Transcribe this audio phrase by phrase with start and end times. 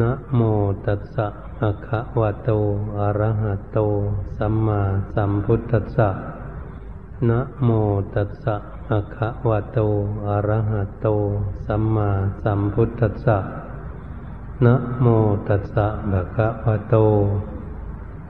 [0.00, 0.40] นะโม
[0.86, 1.26] ตัสสะ
[1.58, 2.50] ภะคะวะโต
[2.98, 3.78] อะระหะโต
[4.36, 4.82] สัมมา
[5.14, 6.10] สัมพุทธัสสะ
[7.28, 7.70] นะโม
[8.14, 8.56] ตัสสะ
[8.88, 9.78] ภะคะวะโต
[10.26, 11.06] อะระหะโต
[11.66, 12.10] สัมมา
[12.42, 13.38] สัมพุทธัสสะ
[14.64, 15.06] นะโม
[15.48, 16.96] ตัสสะภะคะวะโต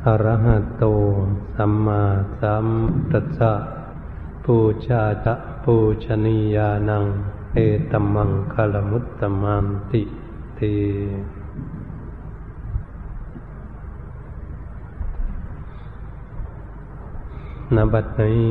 [0.06, 0.84] อะระหะโต
[1.56, 2.02] สัมมา
[2.40, 3.52] สัมพุทธัสสะ
[4.44, 4.56] ปู
[4.86, 5.34] ชาจะ
[5.64, 5.74] ปู
[6.04, 7.04] ชนียานัง
[7.54, 7.58] เอ
[7.90, 10.02] ตมังคลมุตตมันติ
[10.56, 18.46] เนบัดนี้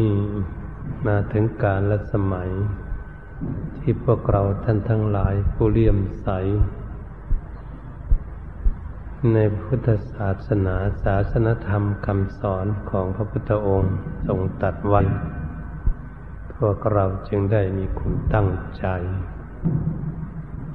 [1.08, 2.50] มาถึงการละสมัย
[3.82, 6.30] ที่พวกเราท่านทั้งหลายผู้เลี่ยมใส
[9.34, 13.96] ในพุทธศาสนาศาสนธรรมคำสอนของพระพุทธองค์
[14.28, 15.02] ทรงตัดไว้
[16.56, 18.86] พวกเราจึงได้มีคุณตั้งใจ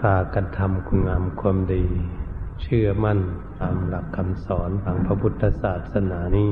[0.00, 1.84] พากันทำคุณงามความดี
[2.62, 3.20] เชื่อมั่น
[3.60, 6.50] ตามหลักคำสอนของพระพุทธศาสนานี้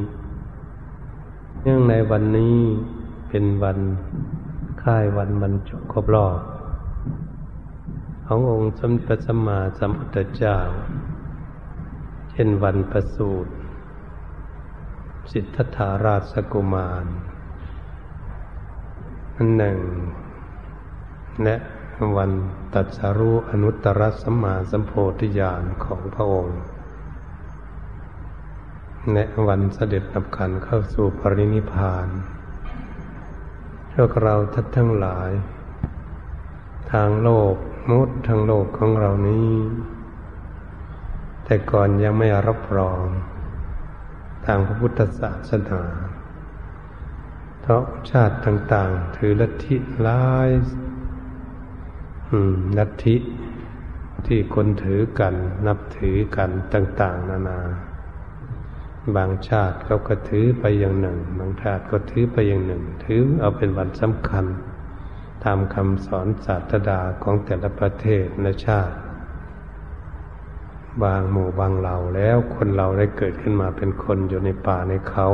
[1.67, 2.59] เนื่องในวันนี้
[3.29, 3.79] เป็นวัน
[4.83, 6.39] ค่ายวันบรรจบครบรอบ
[8.27, 10.59] ขององค์สมเด็จสัมมาสัมพุทธเจ้า
[12.31, 13.53] เช่นวันประสูติ
[15.33, 17.07] สิทธัตถาราชกุมาร
[19.37, 19.79] อันหนึ่ง
[21.45, 21.57] และ
[22.17, 22.31] วัน
[22.75, 26.59] ตัดสารุอนุตตรสัมมาสัมโพธิญาณของพระองค์
[29.13, 32.09] และวันเสด็จนับขันเข้าสู่ปรินิพาน
[33.93, 35.31] พวกเราทัดทั้งหลาย
[36.93, 37.55] ทางโลก
[37.91, 39.51] มุดทางโลกของเรานี้
[41.45, 43.03] แต่ก่อนยังไม่รับรอง
[44.47, 45.83] ทางพระพุทธศาสนา
[47.61, 50.51] เพราะชาติต่าง ๆ ถือลัทธิหลาย
[52.79, 53.17] ลัทธิ
[54.27, 55.35] ที่คนถือกัน
[55.67, 57.61] นับถือกันต่าง ๆ นานา
[59.17, 64.47] บางชาติเขาก็ถือไปอย่างหนึ่ง บางชาติก็ถือไปอย่างหนึ่ง ถือเอาเป็นวันสำคัญ
[65.45, 68.97] ตามคำสอนศาสดาของแต่ละประเทศและชาติ
[71.03, 75.29] บางหมู่บางเหล่าแล้วคนเราได้เกิดขึ้นมาเป็นคนอยู่ในป่าในเขา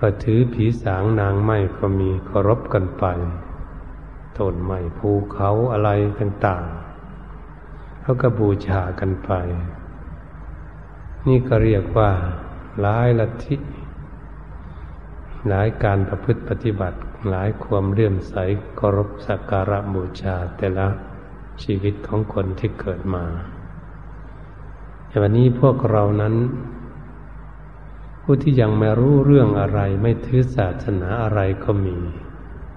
[0.00, 3.04] ก็ถือผีสางนางไม้ก็มีเคารพกันไป
[4.38, 9.32] ต้นไม้ภูเขาอะไรต่างๆเขาก็บูชากันไป
[11.28, 12.10] นี่ก็เรียกว่า
[12.80, 13.56] หลายลัทธิ
[15.48, 16.98] หลายการประพฤติปฏิบัติ
[17.28, 18.34] หลายความเลื่อมใส
[18.76, 20.88] เคารพสักการะบูชาแต่ละ
[21.62, 23.24] ชีวิตของคนที่เกิดมา
[25.06, 26.34] แต่วันนี้พวกเรานั้น
[28.22, 31.98] ผู้ที่ยังไม่รู้เรื่องอะไรไม่ถือศาสนาอะไรก็มี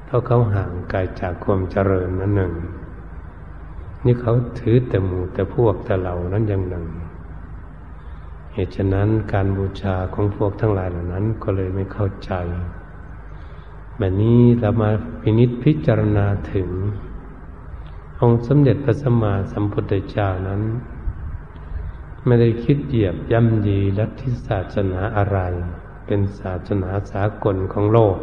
[0.05, 2.53] เพราะเขาห่างไกลจากความเจริญนั่นหนึ่ง
[4.05, 6.85] นี่เขาถือแต่หมู่แต่พวกแต่เหล่านั้นอย่างหนึ่ง
[8.59, 12.31] เหตุฉะนั้นการบูชาของพวกทั้งหลายเหล่านั้นก็เลยไม่เข้าใจ
[13.97, 14.89] แบบนี้เรามา
[15.21, 16.69] พินิษพิจารณาถึง
[18.21, 20.61] องค์สมเด็จพระสัมมาสัมพุทธเจ้านั้น
[22.25, 25.39] ไม่ได้คิดเหยียบย่ำยีลัทธิศาสนาอะไร
[26.05, 28.17] เป็นศาสนาสากลของโลก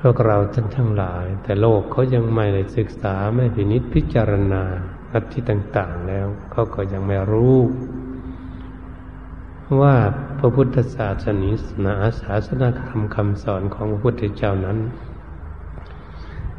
[0.00, 4.62] พวกเราท่านทั้งหลาย แต่โลกเขายังไม่ได้ศึกษาไม่พินิจพิจารณา
[5.12, 7.58] ลัทธิต่าง ๆ แล้วเขาก็ยังไม่รู้
[9.78, 9.96] ว่า
[10.38, 14.78] พระพุทธศาสนิสนาศาสนาธรรมคำสอนของพระพุทธเจ้านั้น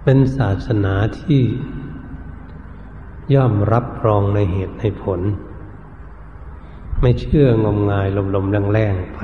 [0.04, 1.42] เป็นศาสนาที่
[3.34, 5.22] ย่อมรับรองในเหตุในผล
[7.02, 9.22] ไม่เชื่องมงายลมๆแรงๆไป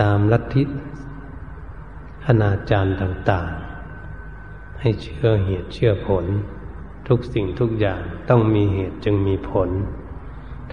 [0.00, 0.62] ตามลัทธิ
[2.26, 6.24] อนาจารย์ต่างๆ ให้เชื่อเหตุเชื่อผล
[7.08, 9.68] ทุกสิ่งทุกอย่างต้องมีเหตุจึงมีผล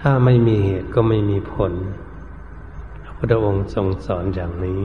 [0.00, 1.72] ถ้าไม่มีเหตุก็ไม่มีผล
[3.04, 4.82] พระพุทธองค์ทรงสอนอย่างนี้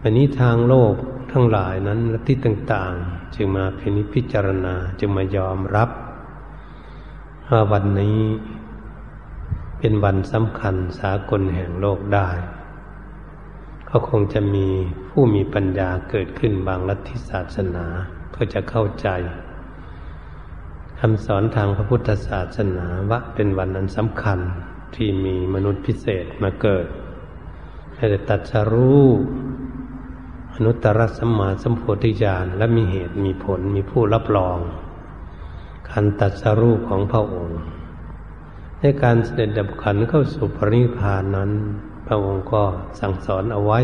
[0.00, 0.94] วันนี้ทางโลก
[1.32, 5.90] ทั้งหลายนั้นลัทธิต่าง ๆ จึงมาพินิจพิจารณาจึงมายอมรับ
[7.48, 8.20] ว่าวันนี้
[9.78, 12.30] เป็นวันสำคัญสากลแห่งโลกได้
[13.88, 14.68] ก็คงจะมี
[15.08, 17.86] ผู้มีปัญญาเกิดขึ้นบางลัทธิศาสนา
[18.30, 19.08] เพื่อจะเข้าใจ
[21.06, 24.38] คำสอนทางพระพุทธศาสนาว่าเป็นวันนั้นสำคัญ
[24.94, 26.86] ที่มีมนุษย์พิเศษมาเกิด
[27.96, 29.04] ให้ได้ตัดสรู้
[30.54, 34.58] อนุตตรสัมมาสัมโพธิญาณและมีเหตุมีผลมีผู้รับรอง
[35.90, 37.58] การตัดสรู้ของพระองค์
[38.80, 41.50] ในการเสด็จดับขันเข้าสู่ปรินิพานนั้น
[42.06, 42.62] พระองค์ก็
[43.00, 43.80] สั่งสอนเอาไว้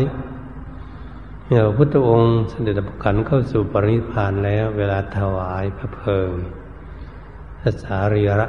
[1.45, 6.31] เมื่อพระพุทธองค์เสด็จดับขันเข้าสู่ปรินิพานแล้วเวลาถวายพระเพลิง
[7.83, 8.47] สารีระ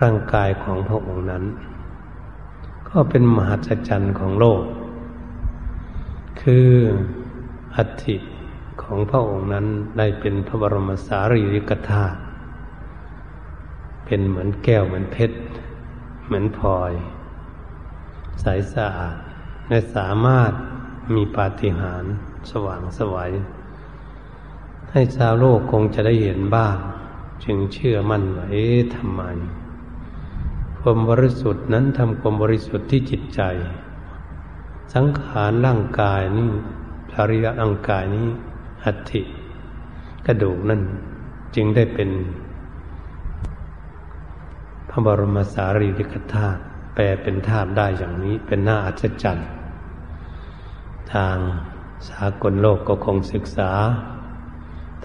[0.00, 1.44] ร่างกายของพระองค์นั้น
[2.88, 4.62] ก็เป็นมหัศจรรย์ของโลก
[6.40, 6.70] คือ
[7.76, 8.16] อัฐิ
[8.82, 9.66] ของพระองค์นั้น
[9.98, 12.18] ได้เป็นพระบรมสารีริกธาตุ
[14.04, 15.36] เป็นเหมือนแก้วเหมือนเพชร
[16.26, 16.92] เหมือนพลอย
[18.40, 19.16] ใสสะอาด
[19.68, 20.52] และสามารถ
[21.14, 22.12] มีปาฏิหาริย์
[22.50, 23.32] สว่างสวัย
[24.90, 26.76] ให้ชาวโลกคงจะได้เห็นบ้าง
[27.44, 29.22] จึงเชื่อมั่นว่าเอ๊ะทำไม
[30.78, 33.40] ความบริสุทธิ์นั้นทำความบริสุทธิ์ที่จิตใจ
[34.94, 36.50] สังขารร่างกายนี้
[37.12, 38.28] ภริยร่างกายนี้
[38.84, 39.22] อัฐิ
[40.26, 40.82] กระดูกนั่น
[41.54, 42.10] จึงได้เป็น
[44.90, 46.60] พระบรมสารีริกธาตุ
[46.94, 49.48] แปลเป็นธาตุได้อย่างนี้เป็นหน้าอัศจรรย์
[51.12, 51.36] ทาง
[52.08, 53.70] สากลโลกก็คงศึกษา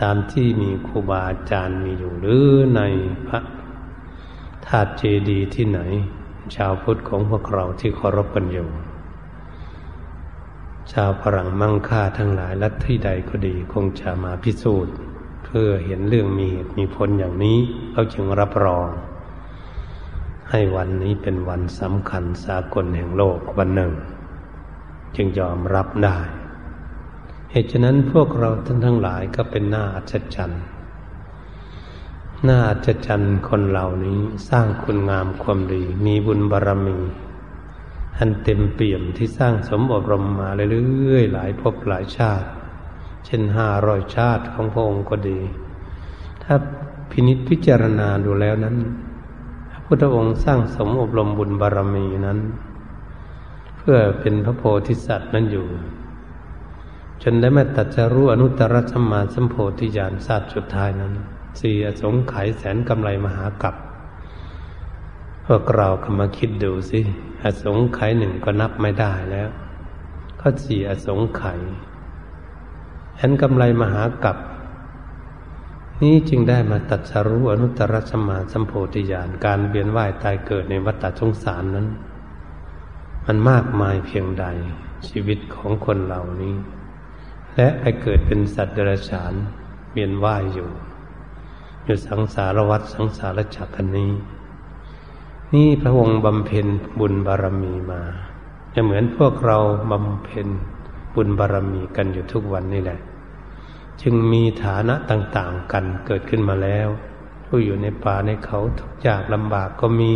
[0.02, 2.82] ตามที่มีครูบาอาจารย์มีอยู่หรือใน
[3.28, 3.40] พระ
[4.68, 5.80] ธาตุเจดีย์ที่ไหน
[6.56, 8.70] ชาวพุทธของพวกเราที่เคารพกันอยู่
[10.92, 14.94] ชาวฝรั่งมั่งค่าทั้งหลายลัทธิใดก็ดีคงจะมาพิสูจน์
[15.46, 17.58] เพื่อเห็นเรื่องมีเหตุมีผลอย่างนี้
[17.92, 18.88] เขาจึงรับรอง
[20.50, 23.94] ให้วันนี้เป็นวันสำคัญสากลแห่งโลกวันหนึ่ง
[25.16, 26.18] จึงยอมรับได้
[27.56, 30.64] เหตุฉะนั้นพวกเราท่านทั้งหลายก็เป็นหน้าอัศจรรย์
[32.44, 34.20] หน้าอัศจรรย์คนเหล่านี้
[34.50, 36.98] สร้างคุณงามความดี มีบุญบารรมี
[38.18, 42.48] อันเต็มเปี่ยมที่สร้างสมอบรมมาเรื่อยๆหลายภพหลายชาติ
[43.26, 45.40] เช่นห้าร้อยชาติของพระองค์ก็ดี
[46.44, 46.56] ถ้า
[47.12, 48.78] พินิจพิจารณาดูแล้วนั้น
[49.72, 52.40] พระพุทธองค์สร้างสมอบรมบุญบารรมีนั้น
[53.78, 55.68] เพื่อเป็นพระโพธิสัตว์นั้นอยู่
[57.26, 61.14] จนได้มาตัดจะรู้อนุตตรสมาสัมโพธิญาณศาสตร์สุดท้ายนั้น
[61.60, 63.76] สี่อสงไขยแสนกำไรมหากับ
[65.46, 67.00] พวกเราก็มาคิดดูสิ
[67.44, 69.50] อสงไขยหนึ่งก็นับไม่ได้แล้ว
[70.42, 71.60] ก็สี่อสงไขย
[73.16, 74.38] แสนกำไรมหากับ
[76.02, 81.88] นี้จึงได้มาตัดสรู้อนุตตรสมาสัมโพธิญาณการเวียนว่ายตายเกิดในวัฏสงสารนั้น
[83.26, 84.46] มันมากมายเพียงใด
[85.08, 86.56] ชีวิตของคนเหล่านี้
[87.58, 89.34] และไปเกิดเป็นสัตว์เดรัจฉาน
[89.92, 90.70] เวียนว่ายอยู่
[91.86, 94.12] อยู่สังสารวัฏสังสารจักรนี้
[95.54, 96.68] นี่พระองค์บำเพ็ญ
[97.00, 98.02] บุญบารมีมา
[98.74, 99.58] จะเหมือนพวกเรา
[99.92, 100.48] บำเพ็ญ
[101.16, 103.00] บุญบารมีกันอยู่ทุกวันนี่แหละ
[104.02, 106.88] จึงมีฐานะต่างๆกันเกิดขึ้นมาแล้ว
[107.46, 110.12] ผู้อยู่ในป่าในเขาทุกยากลำบากก็มี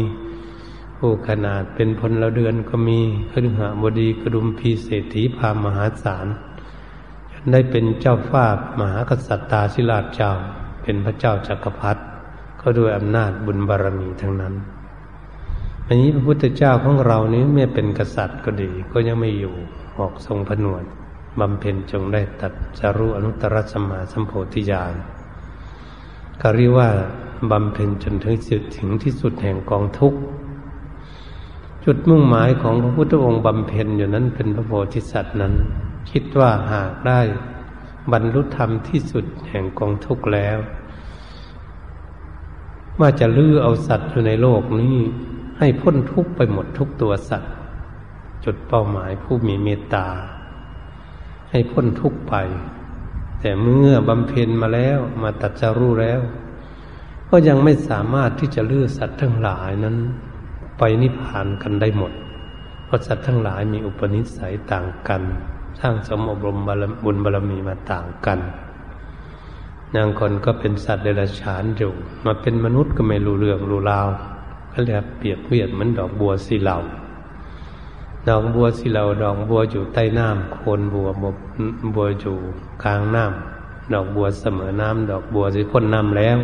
[0.97, 2.99] ผู้ขนาดเป็นพลเดือนก็มี
[3.31, 6.27] คฤหบดีกระดุมพีเศรษฐีพามหาศาล
[7.51, 8.45] ได้เป็นเจ้าฟ้า
[8.79, 10.31] มหากษัตริย์ตาศิลาเจ้า
[10.81, 12.01] เป็นพระเจ้าจักรพรรดิ
[12.61, 14.53] ก็ด้วยอำนาจบุญบารรมีทั้งนั้น
[15.87, 19.55] อันนี้พระพุทธเจ้าของเรานี้ไม่เป็นกษัตริย์ก็ดี ก็ยังไม่อยู่
[19.97, 20.83] ออกทรงผนวด
[21.39, 24.93] บำเพ็ญจงได้ตัดจารุอนุตตรสมาสัมโพธิญาณ
[26.41, 26.89] ก็เรียกว่า
[27.51, 30.19] บำเพ็ญจนถึงสุดถึงที่สุดแห่งกองทุกข์
[31.85, 35.53] จุดมุ่งหมายของพระพุทธองค์บำเพ็ญอยู่นั้นเป็นพระโพธิสัตว์นั้น
[36.09, 37.21] คิดว่าหากได้
[38.11, 40.57] บรรลุธรรมที่สุดแห่งกองทุกข์แล้ว
[42.99, 44.97] ว่าจะลื้อเอาสัตว์อยู่ในโลกนี้
[45.59, 47.53] ให้พ้นทุกข์ไปหมดทุกตัวสัตว์
[48.45, 50.07] จุดเป้าหมายผู้มีเมตตา
[51.51, 52.35] ให้พ้นทุกข์ไป
[53.39, 56.21] แต่เมื่อบำเพ็ญมาแล้วมาตัดจารู้แล้ว
[57.29, 59.97] ก็ยังไม่สามารถที่จะลื้อสัตว์ทั้งหลายนั้น
[60.77, 62.13] ไปนิพพานกันได้หมด
[62.85, 65.21] เพราะสัตว์ทั้งหลายมีอุปนิสัยต่างกัน
[65.79, 66.57] สร้างสมอบรม
[67.03, 68.39] บุญบารมีมาต่างกัน
[69.95, 71.91] นางคนก็เป็นสัตว์เดรัจฉานอยู่
[72.25, 74.07] มาเป็นมนุษย์ก็ไม่รู้เรื่องรู้ราว
[74.71, 76.77] ก็เรียกเปรียบเทียบเหมือนดอกบัวสีเหลา
[78.27, 81.07] ดอกบัวสีเหลาดอกบัวอยู่ใต้น้ำโคนบัว
[81.95, 82.35] บัวอยู่
[82.83, 86.37] กลางน้ำดอกบัวเสมอน้ำดอกบัวที่พ้นน้ำแล้ว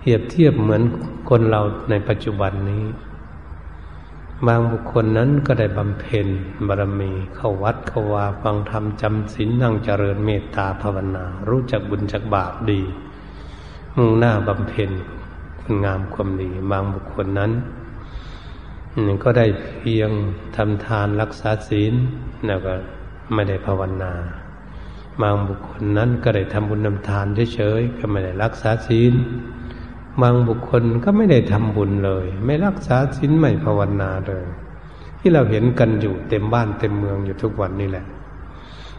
[0.00, 0.82] เทียบเทียบเหมือน
[1.28, 1.60] คนเรา
[1.90, 2.84] ในปัจจุบันนี้
[4.46, 6.26] บางบุคคลนั้นก็ได้บำเพ็ญ
[6.68, 12.80] บารมีเข้าวัดเข้าวาฟังธรรมจำศีลนั่งเจริญเมตตาภาวนา รู้จักบุญจักบาปดี
[13.96, 14.90] มุ่งหน้าบำเพ็ญ
[15.60, 17.52] คุณงามความดี บางบุคคลนั้น
[19.24, 19.46] ก็ได้
[19.78, 20.10] เพียง
[20.56, 21.94] ทำทานรักษาศีล
[22.46, 22.72] แล้วก็
[23.34, 24.12] ไม่ได้ภาวนา
[25.22, 29.12] บางบุคคลนั้นก็ได้ทำบุญนำทานเฉยๆก็ไม่ได้รักษาศีล
[30.20, 34.44] บางบุคคลก็ไม่ได้ทำบุญเลย ไม่รักษาศีลไม่ภาวนาเลย
[35.18, 38.06] ที่เราเห็นกันอยู่เต็มบ้านเต็มเมืองอยู่ทุกวันนี่แหละ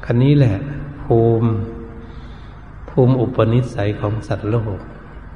[0.06, 0.56] คันนี้แหละ
[1.04, 1.50] ภูมิ
[2.90, 4.78] ภูมิอุปนิสัยของสัตว์โลก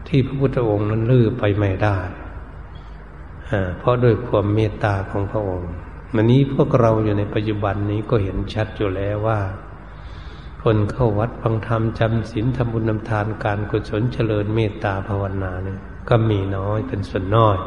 [0.08, 1.98] ที่พระพุทธองค์นั้นลื้อไปไม่ได้
[3.78, 5.72] เพราะด้วยความเมตตาของพระองค์
[6.14, 9.40] วันนี้พวกเราอยู่ในปัจจุบันนี้ก็เห็นชัดอยู่แล้วว่า
[10.70, 17.58] คนเข้าวัดฟังธรรมจำศีลทำบุญนำทานการกุศลเจริญเมตตาภาวนาเนี่ยก็มีน้อยเป็นส่วนน้อย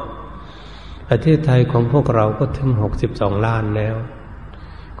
[1.09, 3.95] ประเทศไทยของพวกเราก็ถึงหกสิบสองล้านแล้ว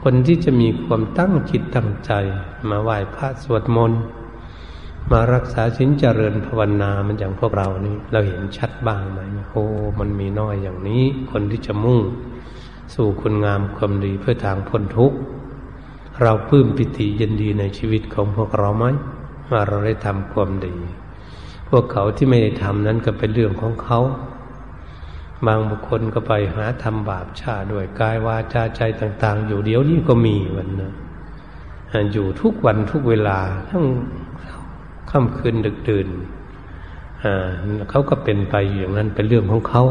[0.03, 2.11] คนที่จะมีความตั้งจิตตั้งใจ
[2.69, 4.01] มาไหว้พระสวดมนต์
[5.11, 9.63] มารักษาสินเจริญภาวนามันอย่างพวกเรานี่เราเห็นชัดบ้างไหมโอ้
[9.99, 11.99] มันมีน้อยอย่างนี้ คนที่จะมุ่ง
[12.95, 15.19] สู่คุณงามความดีเพื่อทางพ้นทุกข์
[16.21, 18.85] เราปลื้มปิติยินดีในชีวิตของพวกเราไหม
[19.51, 20.75] ว่าเราได้ทำความดี
[21.69, 23.99] พวกเขาที่ไม่ได้ทำนั้นก็เป็นเรื่องของเขา
[25.45, 30.93] บางบุคคลก็ไปหาทำบาปชาด้วยกายวาจาใจต่าง ๆ อยู่เดี๋ยวนี้ก็มีวันนะ
[32.13, 33.37] อยู่ทุกวันทุกเวลา
[33.69, 33.85] ทั้ง
[35.11, 36.07] ค่ำคืนดึกดื่น
[37.89, 39.83] เขาก็เป็นไปอย่างนั้นเป็นเรื่องของเขา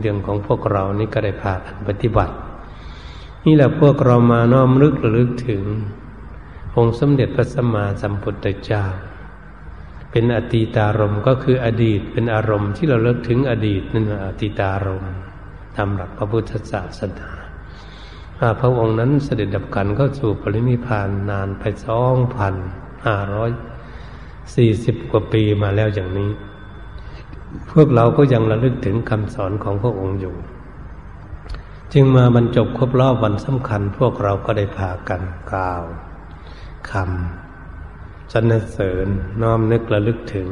[0.00, 2.34] เรื่องของพวกเรานี่ก็ได้พากันปฏิบัติ
[3.48, 5.62] นี่แหละพวกเรามาน้อมรึกระลึกถึง
[6.76, 8.84] องค์สมเด็จพระสัมมาสัมพุทธเจ้า
[10.10, 15.04] เป็นอตีตารมก็คืออดีตเป็นอารมณ์ที่เราเลิกถึงอดีตนั่นอตีตารม
[15.76, 17.30] ตามหลักพระพุทธศาสนา
[18.60, 22.54] พระองค์นั้นเสด็จดับกันก็สู่ปรินิพานนานไปสองพัน
[23.06, 23.50] ห้าร้อย
[24.54, 26.30] สี่สิบกว่าปีมาแล้วอย่างนี้
[27.70, 30.36] พวกเราก็ยังระลึกถึงคำสอนของพระองค์อยู่
[31.92, 35.82] จึงมาบรรจบครบรอบวันสำคัญ พวกเราก็ได้พากันกล่าว
[36.90, 39.06] คำสรรเสริญ
[39.42, 40.48] น้อมนึกระลึกถึง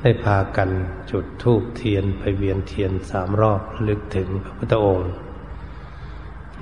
[0.00, 0.70] ได้พากัน
[1.10, 5.10] จุดธูปเทียนไปเวียนเทียนสามรอบระลึกถึงพระพุทธองค์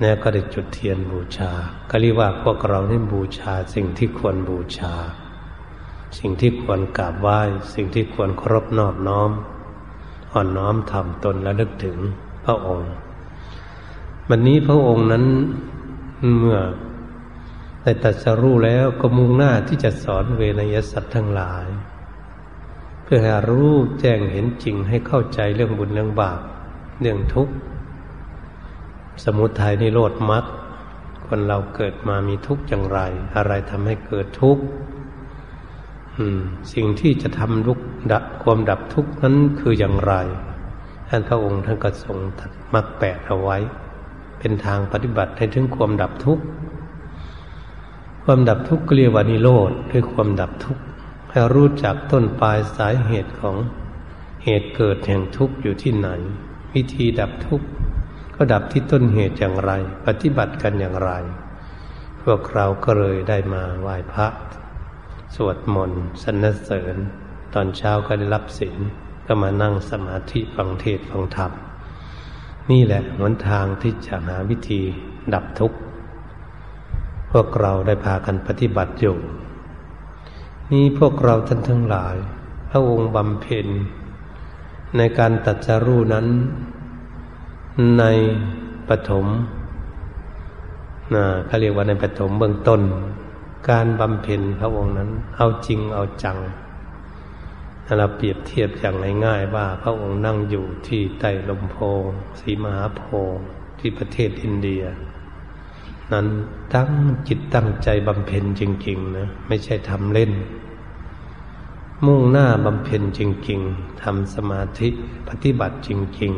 [0.01, 1.51] แล้วก็ได้จุดเทียนบูชา
[1.89, 4.93] ก็เรียกว่าพวกเราได้บูชาสิ่งที่ควรบูชา
[6.19, 7.39] สิ่งที่ควรกราบไหว้
[7.73, 9.31] สิ่งที่ควรเคารพนอบน้อม
[10.33, 11.97] อ่อนน้อมทำตนและลึกถึง
[12.45, 12.89] พระองค์
[14.31, 15.25] วันนี้พระองค์นั้น
[16.39, 16.59] เมื่อ
[17.83, 21.65] ได้ตัดสรู้แล้วก็มุ่งหน้าที่จะสอนเวนยสัตว์ทั้งหลาย
[23.03, 26.39] เพื่อให้รู้แจ้งเห็นจริงให้เข้าใจเรื่องบุญเรื่องบาป
[27.01, 27.53] เรื่องทุกข์
[29.23, 30.45] สมุทัยนิโรธมรรค
[31.27, 32.99] คนเราเกิดมามีทุกข์อย่างไร
[33.35, 34.63] อะไรทำให้เกิดทุกข์
[36.73, 37.79] สิ่งที่จะทำลุก
[38.11, 40.13] ดับความดับทุกข์นั้นคืออย่างไร
[41.09, 43.57] ท่านพระองค์ท่านก็ทรงตัดมรรคแปดเอาไว้
[44.39, 46.43] เป็นทางปฏิบัติให้ถึงความดับทุกข์
[48.23, 50.81] ความดับทุกข์เรียกว่านิโรธคือความดับทุกข์
[51.29, 53.55] ให้รู้จักต้นปลายสาเหตุของ
[54.43, 56.09] เหตุเกิดแห่งทุกข์อยู่ที่ไหน
[56.73, 57.67] วิธีดับทุกข์
[58.35, 59.71] ก็ดับที่ต้นเหตุอย่างไร
[60.05, 61.11] ปฏิบัติกันอย่างไร
[62.21, 64.27] พวกเราก็เลยได้มาไหว้พระ
[65.35, 66.95] สวดมนต์สรรเสริญ
[67.53, 68.77] ตอนเช้าก็ได้รับศีล
[69.25, 71.51] ก็มานั่งสมาธิฟังเทศฟังธรรม
[72.71, 74.81] นี่แหละหนทางที่จะหาวิธี
[75.33, 75.77] ดับทุกข์
[77.31, 79.17] พวกเราได้พากันปฏิบัติอยู่
[80.71, 82.15] นี่พวกเราท่านทั้งหลาย
[82.69, 83.67] พระองค์บำเพ็ญ
[84.97, 86.27] ในการตัดสรู้นั้น
[87.99, 88.03] ใน
[88.89, 89.25] ปฐม
[91.13, 92.81] นะเขาเรียกว่าในปฐมเบื้องต้น
[93.69, 96.37] การบำเพ็ญพระองค์นั้น เอาจริงเอาจัง
[97.97, 101.77] เราเปรียบเทียบอย่างง่ายๆว่าพระองค์นั่งอยู่ที่ใต้ลมโพ
[102.39, 103.01] สีมหาโพ
[103.79, 104.83] ที่ประเทศอินเดีย
[106.11, 106.27] นั้น
[106.73, 106.89] ตั้ง
[107.27, 110.31] จิตตั้งใจบำเพ็ญจริง ๆนะไม่ใช่ทำเล่น
[112.05, 114.89] มุ่งหน้าบำเพ็ญจริง ๆทำสมาธิ
[115.29, 115.89] ปฏิบัติจ
[116.21, 116.33] ริง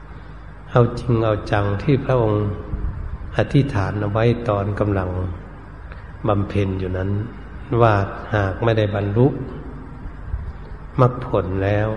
[0.00, 2.44] ๆ เอาจริงเอาจังที่พระองค์
[3.36, 5.10] อธิษฐานเอาไว้ตอนกำลัง
[6.28, 7.10] บำเพ็ญอยู่นั้น
[7.82, 7.94] ว่า
[8.34, 9.26] หากไม่ได้บรรลุ
[11.00, 11.88] มรรคผลแล้ว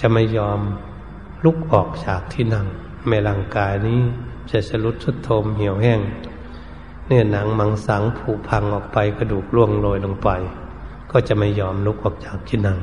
[0.00, 0.60] จะไม่ยอม
[1.44, 2.66] ลุกออกจากที่นั่ง
[3.08, 4.00] แม่ร่างกายนี้
[4.50, 6.00] จะสลุดสุดโทมเหี่ยวแห้ง
[7.06, 10.28] เนื้อหนังมังสังผุพังออกไปกระดูกล่วงโรยลงไป
[11.10, 12.78] ก็จะไม่ยอมลุกออกจากที่นั่ง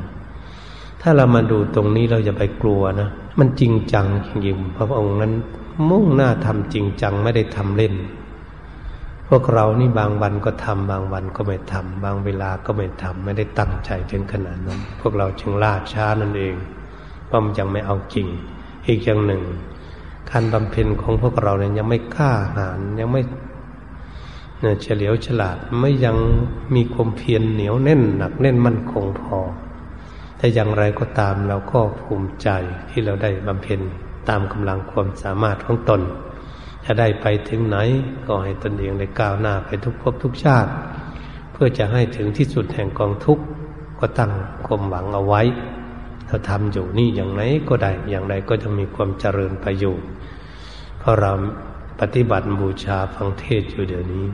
[1.01, 3.09] ถ้าเรามาดูตรงนี้เราจะไปกลัวนะ
[3.39, 5.33] มันจริงจังจริงๆพระองค์นั้น
[5.89, 7.93] มุ่งหน้าทำจริงจังไม่ได้ทำเล่น
[9.31, 16.55] พวกเรานี่บางวันก็ทำบางวันก็ไม่ทำบางเวลาก็ไม่ทำไม่ได้ตั้งใจถึงขนาดนั้น พวกเราจึงล่าช้านั่นเอง
[17.25, 18.27] เพราะมันยังไม่เอาจริง
[18.87, 19.43] อีกอย่างหนึ่ง
[20.29, 23.21] การบำเพ็ญของพวกเราเนี่ยยังไม่กล้าหาญยังไม่
[24.81, 26.17] เฉลียวฉลาดไม่ยัง
[26.75, 29.37] มีความเพียรเหนียวแน่นหนักแน่นมั่นคงพอ
[30.37, 32.49] แต่อย่างไรก็ตามเราก็ภูมิใจ
[32.89, 33.79] ที่เราได้บำเพ็ญ
[34.29, 36.01] ตามกำลังความสามารถของตน
[36.89, 37.77] จะได้ไปถึงไหน
[38.27, 40.71] ก็ให้ตนเองได้ก้าวหน้าไปทุกภพทุกชาติ
[41.51, 43.43] เพื่อจะให้ถึงที่สุดแห่งกองทุกข์
[43.99, 44.31] ก็ตั้ง
[44.65, 45.41] ความหวังเอาไว้
[46.27, 50.07] เราทำอยู่นี่อย่างไรก็ได้อย่างไรก็จะมีความเจริญประโยชน์
[50.99, 51.31] เพราะเรา
[51.99, 54.25] ปฏิบัติบูชาฟังเทศอยู่เดี๋ยวนี้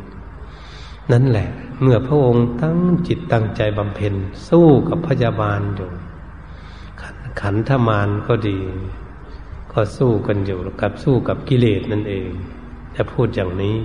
[1.12, 1.50] นั่นแหละ
[1.82, 4.14] เมื่อพระองค์ตั้งจิตตั้งใจบำเพ็ญ
[4.48, 5.90] สู้กับพยาบาลอยู่
[7.42, 8.60] ขันธมานก็ดี
[9.74, 12.26] ก็สู้กันอยู่กับสู้กับกิเลสนั่นเอง
[12.96, 13.76] จะพูดอย่างนี้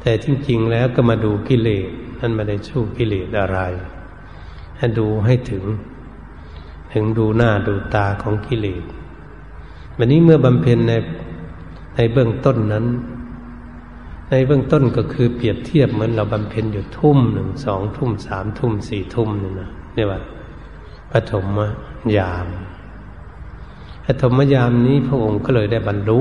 [0.00, 1.88] แต่จริง ๆ แล้วก็มาดูกิเลส
[2.20, 3.58] นั่นไม่ได้สู้กิเลสอะไร
[4.76, 5.64] ให้ดูให้ถึง
[6.92, 8.84] ถึงดูหน้าดูตาของกิเลส
[9.96, 10.92] วันนี้เมื่อบำเพ็ญใน
[11.96, 12.86] ในเบื้องต้นนั้น
[14.30, 20.18] ในเบื้องต้นก็คือเปรียบเทียบเหมือนเราบำเพ็ญอยู่ทุ่มหนึ่งสองทุ่มสามทุ่มสี่ทุ่มนี่นะเนี่ยว่า
[21.12, 21.46] ปฐม
[22.16, 22.46] ยาม
[24.12, 26.20] ปฐมยามนี้พระองค์ก็เลยได้บรรลุ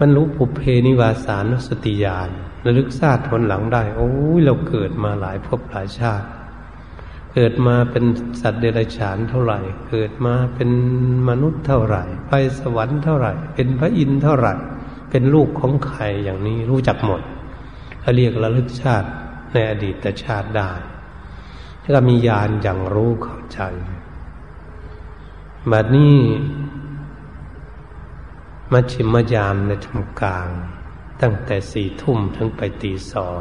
[0.00, 2.30] บรรลุปุเพนิวาสานุสติญาณ
[2.64, 6.26] ระลึกชาติทนหลังได้ โอ้ยเราเกิดมาหลายภพหลายชาติ
[7.34, 8.04] เกิดมาเป็น
[8.40, 9.58] สัตว์เดรัจฉานเท่าไหร่
[9.90, 10.70] เกิดมาเป็น
[11.28, 14.54] มนุษย์เท่าไหร่ ไปสวรรค์เท่าไหร่ เป็นพระอินทร์เท่าไหร่
[15.10, 17.22] เป็นลูกของใครอย่างนี้รู้จักหมด
[18.00, 19.08] เขาเรียกระลึกชาติ
[19.52, 20.72] ในอดีตชาติได้
[21.80, 23.60] แล้วก็มีญาณอย่างรู้เข้าใจ
[25.72, 26.16] บัดนี้
[28.72, 30.48] มัชชิมยามในทำกลาง
[31.22, 33.40] ตั้งแต่สี่ทุ่มถึงไปตีสอง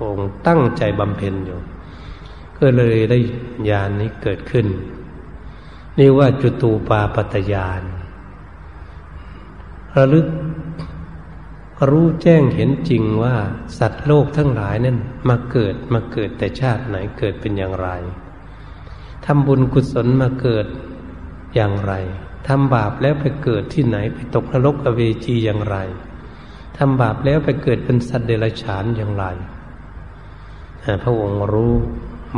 [0.00, 1.60] องค์ตั้งใจบำเพ็ญอยู่
[2.58, 3.18] ก็เลยได้
[3.70, 4.66] ญาณนนี้เกิดขึ้น
[5.96, 7.82] เรียกว่าจุตูปาปตยาน
[9.96, 10.26] ระลึก
[11.90, 13.36] รู้แจ้งเห็นจริงว่า
[13.78, 14.96] สัตว์โลกทั้งหลายนั้น
[15.28, 17.88] มาเกิดมาเกิดแต่ชาติไหนเกิดเป็นอย่างไร
[19.24, 20.66] ทำบุญกุศลมาเกิด
[21.56, 21.94] อย่างไร
[22.48, 25.76] ทำบาปแล้วไปเกิดที่ไหนไปตกนรกอเวจีอย่างไร
[26.78, 29.24] ทำบาปแล้วไปเกิดเป็นสัตว์เดรัจฉานอย่างไร
[31.02, 31.74] พระองค์รู้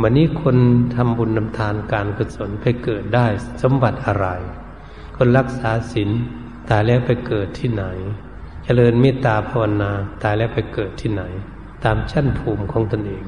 [0.01, 0.57] วันนี้คน
[0.95, 3.25] ทำบุญนำทานการกุศลไปเกิดได้
[3.61, 4.27] สมบัติอะไร
[5.15, 6.09] คนรักษาศีล
[6.69, 7.83] ตายแล้วไปเกิดที่ไหน
[8.63, 9.91] เจริญเมตตาภาวนา
[10.23, 11.23] ตายแล้วไปเกิดที่ไหน
[11.83, 13.23] ตามชั้นภูมิของตนเอง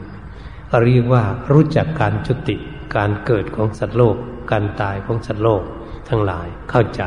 [0.84, 2.56] เรียกว่ารู้จักการจุติ
[2.96, 4.16] การเกิดของสัตว์โลก
[4.52, 5.64] การตายของสัตว์โลก
[6.10, 7.04] ทั้งหลายเข้าใจ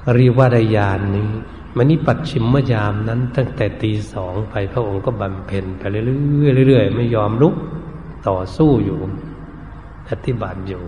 [0.00, 1.30] ก็เรียกว่าไดยานนี้
[1.76, 7.54] มันนี้ปัดชิมมยามนั้น ตั้งแต่ตีสองไปพระองค์ก็บำเพ็ญไปเรื่อยๆเรื่อยๆไม่ยอมลุก
[8.28, 8.98] ต่อสู้อยู่
[10.08, 10.84] ปฏิบัติอยู่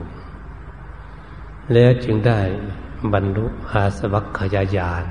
[1.73, 2.41] แล้วจึงได้
[3.13, 5.05] บรรลุอาสวัคขยายาน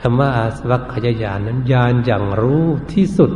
[0.00, 3.32] คำว่าอาสวัคขยายานนั้นญาณอย่างรู้ที่สุด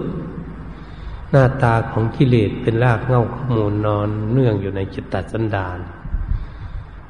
[1.31, 5.79] หน้าตาของกิเลสเป็นรากเง้าข้อมูลนอนเนื่องอยู่ในจิตตสันดาน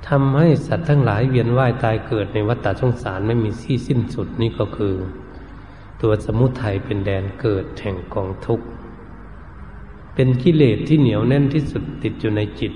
[0.09, 4.95] ทำให้สัตว์ทั้งหลายเวียนว่ายตายเกิดในวัฏฏะสงสารไม่มีที่สิ้นสุดนี่ก็คือ
[6.03, 8.67] ตัวสมุทัยเป็นแดนเกิดแห่งกองทุกข์
[10.15, 12.73] เป็นกิเลสที่เหนียวแน่นที่สุดติดอยู่ในจิต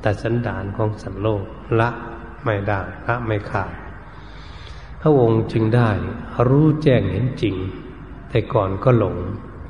[0.00, 1.42] แต่สันดานของสัตว์โลก
[1.80, 1.90] ละ
[2.44, 3.72] ไม่ได้ละไม่ขาด
[5.00, 5.90] พระองค์จึงได้
[6.48, 7.54] รู้แจ้งเห็นจริง
[8.28, 9.16] แต่ก่อนก็หลง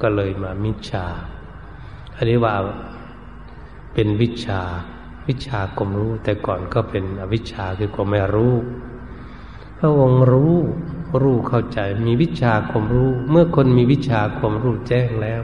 [0.02, 1.06] ก็เลยมามิจฉา
[2.16, 2.54] อันนี้ว่า
[3.94, 4.62] เป็นวิชา
[5.30, 8.54] วิชาความรู้ แต่ก่อนก็เป็นอวิชชาคือความไม่รู้
[9.78, 10.54] พระองค์รู้
[11.22, 15.42] รู้เข้าใจมีวิชาความรู้ เมื่อคนมีวิชาความรู้แจ้งแล้ว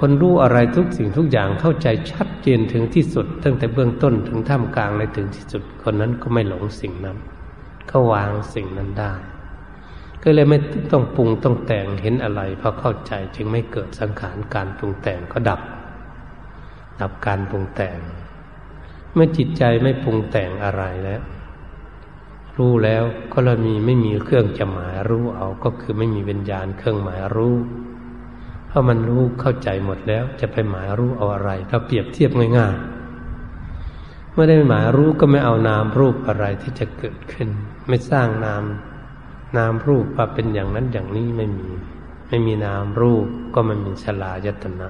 [0.00, 7.16] คนรู้อะไรทุกสิ่งทุกอย่างเข้าใจชัดเจนถึงที่สุด ตั้งแต่เบื้องต้นถึงท่ามกลางในถึงที่สุด คนนั้นก็ไม่หลงสิ่งนั้น
[7.90, 9.12] ก็วางสิ่งนั้นได้
[10.22, 10.58] ก็เลยไม่
[10.92, 15.60] ต้องปรุงต้องแต่งเห็นอะไรพอเข้าใจจึงไม่เกิดสังขารการปรุงแต่งก็ดับ
[17.00, 17.98] ดับการปรุงแต่ง
[19.14, 21.20] เมื่อจิตใจไม่ปรุงแต่งอะไรแล้ว
[22.58, 27.56] รู้แล้วก็เรามีไม่มีเครื่องจะหมายรู้เอาก็คือไม่มีวิญญาณเครื่องหมายรู้
[28.66, 37.48] เพราะมันรู้เข้าใจหมดแล้ว จะไปหมายรู้เอาอะไรถ้าเปรียบเทียบง่ายๆเมื่อได้หมายรู้ก็ไม่เอานามรูปอะไรที่จะเกิดขึ้น
[37.88, 38.64] ไม่สร้างนาม
[39.56, 41.68] นามรูปว่าเป็นอย่างนั้นอย่างนี้ไม่มี
[42.28, 44.88] ไม่มีนามรูปก็ไม่มีชลายตนะ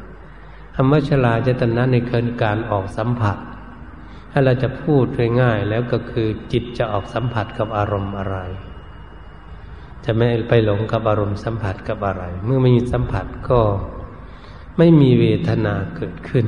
[0.81, 3.37] คำว่าลาจตนะในเกินการออกสัมผัส
[4.33, 5.05] ถ้าเราจะพูด
[5.41, 8.37] ง่ายๆแล้วก็คือจิตจะออกสัมผัสกับอารมณ์อะไร
[10.05, 13.61] จะไม่ไปหลงกับอารมณ์สัมผัสกับอะไร เมื่อไม่มีสัมผัสก็
[14.79, 16.47] ไม่มีเวทนาเกิดขึ้น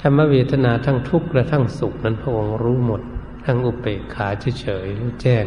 [0.00, 3.02] คำว่าเวทนาทั้งทุกข์และทั้งสุขนั้นพระองค์รู้หมด
[3.46, 4.26] ทั้งอุเบกขา
[4.60, 5.44] เฉยๆรู้แจ้ง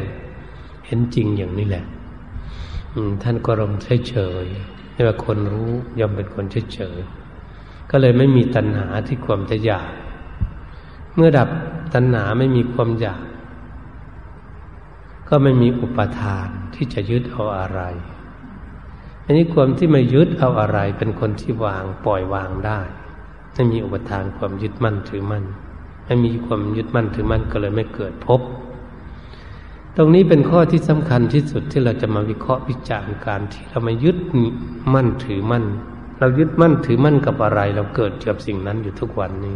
[0.85, 1.85] เห็นจริงอย่างนี้แหละ
[3.23, 7.22] ท่านก็รมเฉยๆนี่ว่าคนรู้ย่อมเป็นคนเฉยๆ
[7.95, 9.89] ก็เลยไม่มีตัณหาที่ความจะอยาก
[11.15, 11.49] เมื่อดับ
[11.93, 13.23] ตัณหาไม่มีความอยาก
[15.29, 17.81] ก็ไม่มีอุปทานที่จะยึดเอาอะไร
[19.25, 22.79] อันนี้ความที่ไม่ยึดเอาอะไร เป็นคนที่วางปล่อยวางได้
[23.53, 25.45] ไม่มีอุปทานความยึดมั่นถือมั่น
[26.05, 28.41] ไม่มีความยึดมั่นถือมั่นก็เลยไม่เกิดพบ
[29.95, 34.17] ตรงนี้เป็นข้อที่สำคัญที่สุดที่เราจะมาวิเคราะห์วิจารณ์การที่เรามายึด
[34.93, 35.65] มั่นถือมั่น
[36.23, 39.55] เรายึดมั่นถือมั่นกับอะไร เราเกิดกับสิ่งนั้นอยู่ทุกวันนี้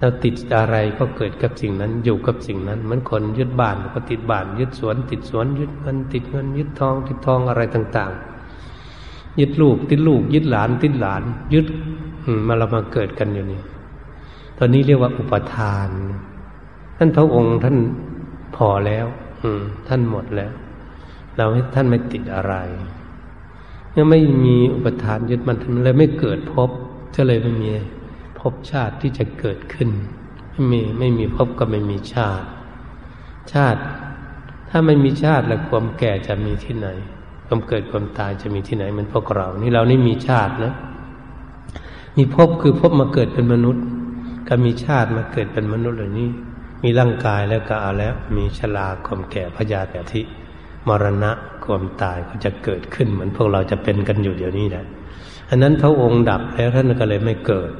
[0.00, 8.12] เราติดอะไรก็เกิดกับสิ่งนั้นอยู่กับสิ่งนั้นเหมือนคนยึดบ้านก็ติดบ้าน ยึดสวน ติดสวนยึดเงินติดเงิน ยึดทอง ติดทองอะไรต่าง
[8.74, 11.22] ๆ ยึดลูกติดลูก ยึดหลานติดหลาน
[11.54, 11.66] ยึด
[12.46, 13.60] มาเรามาเกิดกันอยู่นี่
[14.58, 15.88] ตอนนี้เรียกว่าอุปทาน
[16.98, 17.76] ท่านพระองค์ท่าน
[18.56, 19.06] พอแล้ว
[19.42, 20.52] อืม ท่านหมดแล้ว
[21.36, 22.54] เราให้ท่านไม่ติดอะไร
[23.96, 26.70] เมื่อไม่มีอุปทานยึดมันท่านเลยไม่เกิดพบ
[27.14, 27.70] ก็เลยไม่มี
[28.38, 29.90] พบชาติที่จะเกิดขึ้น
[30.50, 32.46] ไม่มีไม่มีพบก็ไม่มีชาติ
[33.52, 33.80] ชาติ
[34.68, 36.88] ถ้าไม่มีชาติแล้วความแก่จะมีที่ไหน
[37.46, 40.74] ความเกิดความตายจะมีที่ไหนมือนพวกเรา นี่เรานี่มีชาตินะ
[42.16, 43.84] มีพบคือพบมาเกิดเป็นมนุษย์
[44.48, 46.28] ก็มีชาติมาเกิดเป็นมนุษย์เหล่านี้
[46.82, 50.22] มีร่างกายแล้วก็เอาแล้ว มีชราความแก่พยาธิทิ
[50.88, 51.30] มรณะ
[51.64, 54.84] ความตายก็จะเกิดขึ้นเหมือนพวกเราจะเป็นกันอยู่เดี๋ยวนี้แหละ
[55.50, 57.70] อันนั้นพระองค์ดับแล้วท่านก็เลยไม่เกิด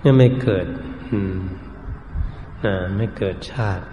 [0.00, 0.66] เนี่ยไม่เกิด
[1.10, 1.36] อืม
[2.64, 3.84] นะไม่เกิดชาติ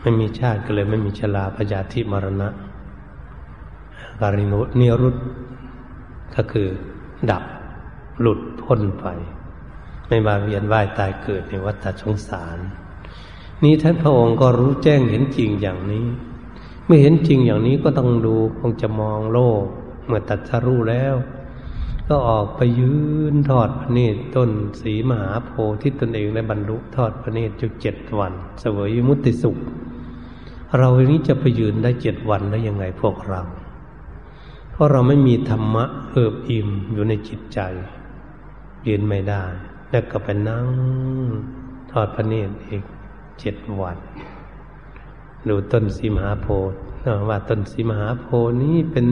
[0.00, 2.48] ไม่มีชาติก็เลยไม่มีชราพยาธิมรณะ
[4.20, 5.16] การินุนิรุต
[6.34, 6.68] ก็คือ
[7.30, 7.42] ดับ
[8.20, 9.04] หลุดพ้นไป
[10.08, 12.58] ไม่มาเวียนว่ายตายเกิดในวัฏสงสาร
[13.64, 16.06] นี้ท่านพระองค์ก็รู้แจ้งเห็นจริงอย่างนี้
[16.84, 19.64] เมื่อเห็นจริงอย่างนี้ก็ต้องดูคงจะมองโลก
[20.06, 21.14] เมื่อตัดสรู้แล้ว
[22.08, 22.94] ก็ออกไปยื
[23.32, 29.56] นทอดพระเนตรต้นสีมหาโพธิ์ที่ตนเองได้บรรลุทอดพระเนตรจุเจ็ดวันเสวยมุติสุข
[30.78, 33.42] เราอนี้จะไปยืนได้เจ็ดวันได้ยังไงพวกเรา
[34.72, 37.58] เพราะเราไม่มีธรรมะเอิบอิ่มอยู่ในจิตใจ
[38.86, 39.44] ยืนไม่ได้
[39.90, 40.66] แล้วก็ไปนั่ง
[41.92, 42.84] ทอดพระเนตรอีก
[43.40, 43.96] เจ็ดวัน
[45.48, 46.76] ดูต้นสีมหาโพธิ์
[47.28, 49.06] ว่าต้นสีมหาโพธิ์นี้เป็น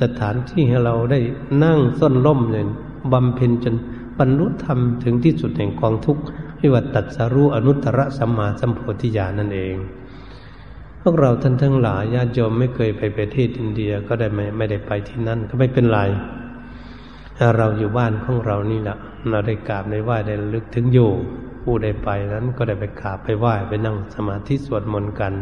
[0.00, 1.20] สถานที่ให้เราได้
[1.64, 2.66] นั่งส้นล่มเนี่ย
[3.12, 3.74] บำเพ็ญจน
[4.18, 6.22] บรรลุธรรมถึงที่สุดแห่งกองทุกข์
[6.58, 9.76] ที่ว่าตัดสรู้อนุตตรสัมมาสัมโพธิญาณนั่นเอง
[11.02, 16.00] พวกเราท่านทั้งหลายญาติโยมไม่เคยไปประเทศอินเดียก็ได้ไม่ไม่ได้ไปที่นั่นก็ไม่เป็นไร
[17.56, 18.96] เราอยู่บ้านของเรานี่แหละ
[19.30, 21.10] เราได้กราบได้ไหว้ได้ลึกถึงอยู่
[21.68, 25.32] ผู้ได้ไปนั้นก็ได้ไปกราบไปไหว้ไปนั่งสมาธิสวดมนต์กัน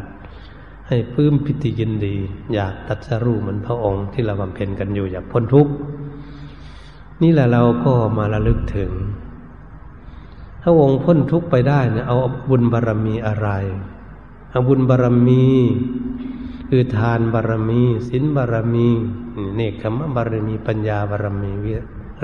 [0.89, 2.17] ให้พื้มพิธียินดี
[2.55, 5.73] อยากตัดสรู้เหมือนพระองค์ที่เราบำเพ็ญกันอยู่อยากพ้นทุกข์
[7.23, 8.91] นี่แหละเราก็มาระลึกถึง
[10.63, 12.17] พระองค์พ้นทุกข์ไปได้เนี่ยเอา
[12.51, 13.49] บุญบารรมีอะไร
[14.51, 15.45] เอาบุญบารรมี
[16.69, 18.89] คือทานบารรมีศีลบารรมี
[19.55, 21.75] เนคขมบารมีปัญญาบารมีวิ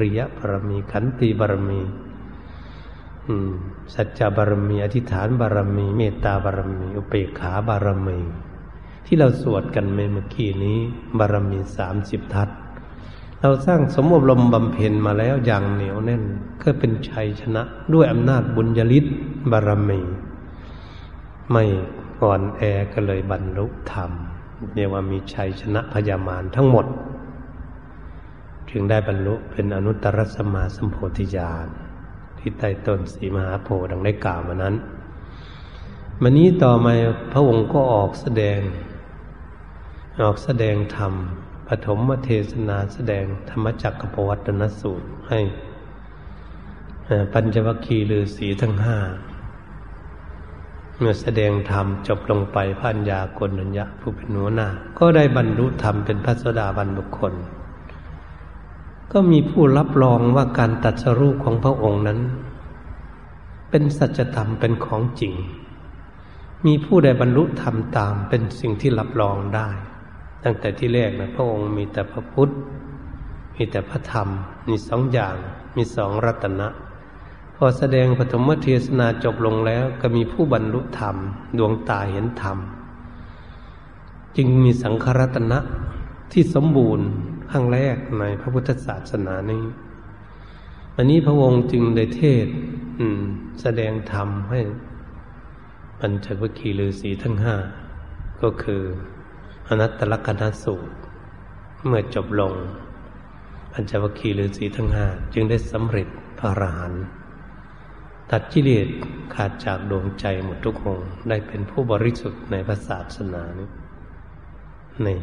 [0.01, 1.81] ริยะบารมีขันติบารมี
[3.95, 8.19] สัจจะบารมี อธิษฐานบารมี เมตตาบารมี อุเบกขาบารมี
[9.07, 10.79] ที่เราสวดกันเมื่อกี้นี้
[11.19, 12.49] บารมีสามสิบทัศ
[13.41, 16.23] เราสร้างสมอบรมบำเพ็ญมาแล้วอย่างเหนียวแน่น
[16.63, 17.63] ก็เป็นชัยชนะ
[17.95, 19.05] ด้วยอำนาจบุญญาลิศ
[19.51, 20.01] บารมี
[21.51, 21.65] ไม่
[22.23, 24.11] อ่อนแอก็เลยบรรลุธรรม
[24.75, 26.87] เรียกว่ามีชัยชนะพยามารทั้งหมด
[28.71, 31.69] จึงได้บรรลุเป็นอนุตตรสมาสัมโพธิญาณ
[32.40, 34.74] ที่ใต้ต้นสีมหาโพธิ์ดังได้กล่าวมานั้น
[36.22, 36.92] มันนี้ต่อมา
[37.33, 38.61] พระองค์ก็ออกแสดง
[40.24, 41.12] ออกแสดงธรรม
[41.68, 45.40] ปฐมเทศนาแสดงธรรมจักรปวัตนสูตรให้
[47.33, 48.98] ปัญจวัคคีย์ฤาษีทั้งห้า
[50.98, 57.35] เมื่อแสดงธรรมจบลงไปพันยากนัญญะผู้เป็นหัวหน้า ก็ได้บรรลุธรรมเป็นพระสดาบันบุคคล
[59.12, 62.20] ก็มีผู้รับรองว่าการตัดสรุปของพระองค์นั้น
[63.70, 65.35] เป็นสัจธรรมเป็นของจริง
[66.66, 69.68] มีผู้ใดบรรลุธรรมตามเป็นสิ่งที่รับรองได้
[70.44, 72.51] ตั้งแต่ที่แรกนะพระองค์มีแต่พระพุทธ
[73.57, 74.29] มีแต่พระธรรม
[74.68, 75.37] มีสองอย่าง
[75.77, 76.68] มีสองรัตนะ
[77.57, 81.16] พอแสดงปฐมเทศนาจบลงแล้วก็มีผู้บรรลุธรรม
[81.59, 82.59] ดวงตาเห็นธรรม
[84.37, 85.59] จึงมีสังขรัตนะ
[86.33, 87.07] ที่สมบูรณ์
[87.51, 89.65] ครั้งแรกในพระพุทธศาสนานี้
[90.97, 92.47] อันนี้พระองค์จึงได้เทศ
[93.61, 94.61] แสดงธรรมให้
[96.01, 97.57] ปัญจวัคคีย์ฤาษีทั้งห้า
[98.43, 98.83] ก็คือ
[99.69, 100.95] อนัตตลกนัสูตร
[101.87, 102.55] เมื่อจบลง
[103.73, 106.09] ปัญจวัคคีย์ฤาษีทั้งห้าจึงได้สำเร็จ
[106.39, 107.05] พระอรหันต์
[108.31, 108.89] ตัดกิเลส
[109.35, 113.69] ขาดจากดวงใจหมดทุกองได้เป็นผู้บริสุทธิ์ในพระศาสนานี้
[115.07, 115.21] นี่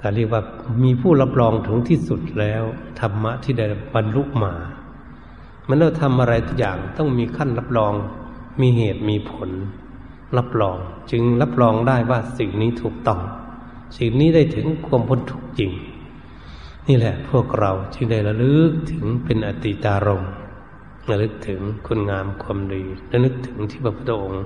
[0.00, 0.42] กาเรียกว่า
[0.84, 2.62] มีผู้รับรองถึงที่สุดแล้ว
[3.00, 4.54] ธรรมะที่ได้บรรลุมา
[5.68, 7.92] มันเราทำอะไรทุกอย่างต้องมีขั้นรับรอง
[8.60, 9.50] มีเหตุมีผล
[10.38, 10.76] รับรอง
[11.10, 13.20] จึงรับรองได้ว่าสิ่งนี้ถูกต้อง
[13.98, 15.70] สิ่งนี้ได้ถึงความพ้นทุกข์จริง
[16.88, 20.24] นี่แหละพวกเราจึงได้ระลึกถึงเป็นอติตารม
[21.10, 22.82] ระลึกถึงคุณงามความดี
[23.12, 24.44] ระลึกถึงที่พระพุทธองค์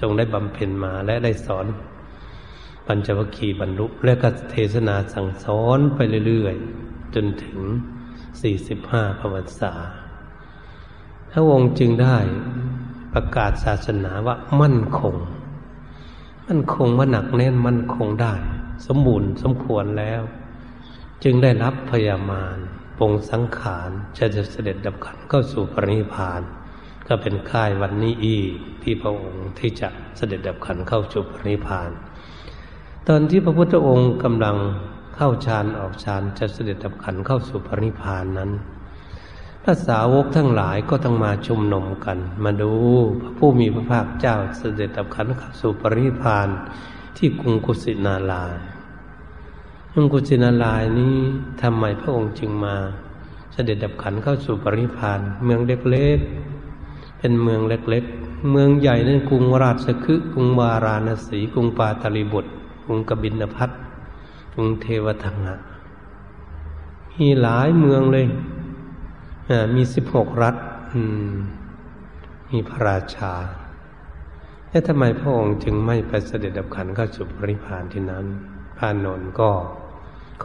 [0.00, 1.66] ทรงได้บำเพ็ญมาและได้สอน
[2.86, 7.58] ปัญจวัคคีย์บรรลุและก็เทศนาสั่งสอนไปเรื่อยๆ จนถึง
[8.40, 9.74] สี่สิบห้าพรรษา
[11.30, 12.18] พระองค์จึงได้
[13.12, 15.16] ประกาศศาสนาว่ามั่นคง
[16.48, 18.34] มั่นคงว่าหนักแน่นมั่นคงได้
[18.86, 20.22] สมบูรณ์สมควรแล้ว
[21.24, 22.56] จึงได้รับพยามาร
[22.98, 26.40] ปงสังขารจะจะเสด็จดับขันเข้าสู่ปรินิพาน
[27.08, 28.36] ก็เป็นค่ายวันนี้อี
[28.82, 31.90] ที่พระองค์ที่จะเสด็จดับขันเข้าสู่ปรินิพาน
[33.10, 34.56] ตอนที่พระพุทธองค์กำลัง
[35.16, 38.50] เข้าฌานออกฌานจะเสด็จดับขันเข้าสู่ปรินิพานนั้น
[39.62, 42.72] พระสาวกทั้งหลายก็ต้องมาชุมนุมกัน มาดู
[43.20, 46.48] พระผู้มีพระภาคเจ้าเสด็จดับขันเข้าสู่ปรินิพาน
[47.16, 48.54] ที่กรุงกุสินาลาย
[49.92, 51.16] กรุงกุสินาลายนี้
[51.62, 52.76] ทำไมพระองค์จึงมา
[53.52, 62.52] เสด็จดับขันเข้าสู่ปรินิพานเมืองเล็กๆเป็นเมืองเล็กๆ เมืองใหญ่นั่นกรุงราชคฤห์กรุงวาราณสีกรุงปาตาลีบุตร
[62.86, 63.70] กรุงกบินพัท
[64.54, 65.54] กรุงเทวทังะ
[67.18, 68.26] มีหลายเมืองเลย
[69.74, 70.56] มีสิบหกรัฐ
[72.50, 73.32] มีพระราชา
[74.68, 78.24] แล้วทำไมพระองค์จึงไม่ไปเสด็จดับขันเข้าสู่บริพานที่นั้น
[78.76, 79.50] พระนนท์ก็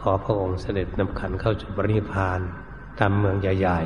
[0.08, 2.40] อพระองค์เสด็จดับขันเข้าสู่บริพาน
[2.98, 3.80] ตามเมืองใหญ่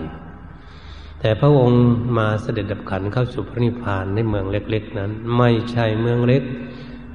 [0.58, 1.82] ๆ แต่พระองค์
[2.18, 6.42] มาเสด็จดับขันเข้าสู่พระนิพพานในเมืองเล็ก ๆ นั้น ไม่ใช่เมืองเล็ก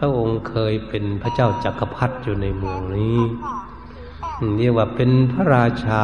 [0.03, 3.19] ระองค์เคยเป็นพระเจ้าจักรพรรดิอยู่ในเมืองนี้
[4.57, 6.03] เรียกว่าเป็นพระราชา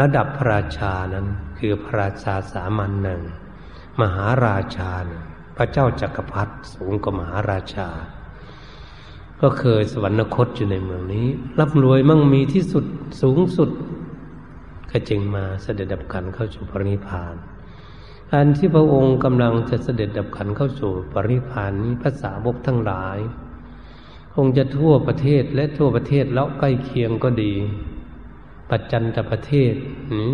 [0.00, 1.26] ระดับพระราชานั้น
[1.58, 3.20] คือพระราชาสามัญหนึ่ง
[4.00, 4.90] มหาราชา
[5.56, 7.88] พระเจ้าจักรพรรดิสูงกว่ามหาราชา
[9.40, 11.26] ก็เคยสวรรคตอยู่ในเมืองนี้
[11.58, 12.84] ร่ำรวยมั่งมีที่สุด
[13.22, 13.70] สูงสุด
[14.90, 17.34] ก็จึงมาเสด็จดับขันเข้าสู่พระนิพพาน
[18.34, 23.18] อันที่พระองค์กำลังจะเสด็จดับขันเข้าสู่ปริพานนี้ภาษาวกทั้งหลาย
[24.34, 27.54] คงจะทั่วประเทศและทั่วประเทศแล้วใกล้เคียงก็ดี
[28.70, 29.74] ปัจจันตประเทศ
[30.20, 30.32] นี้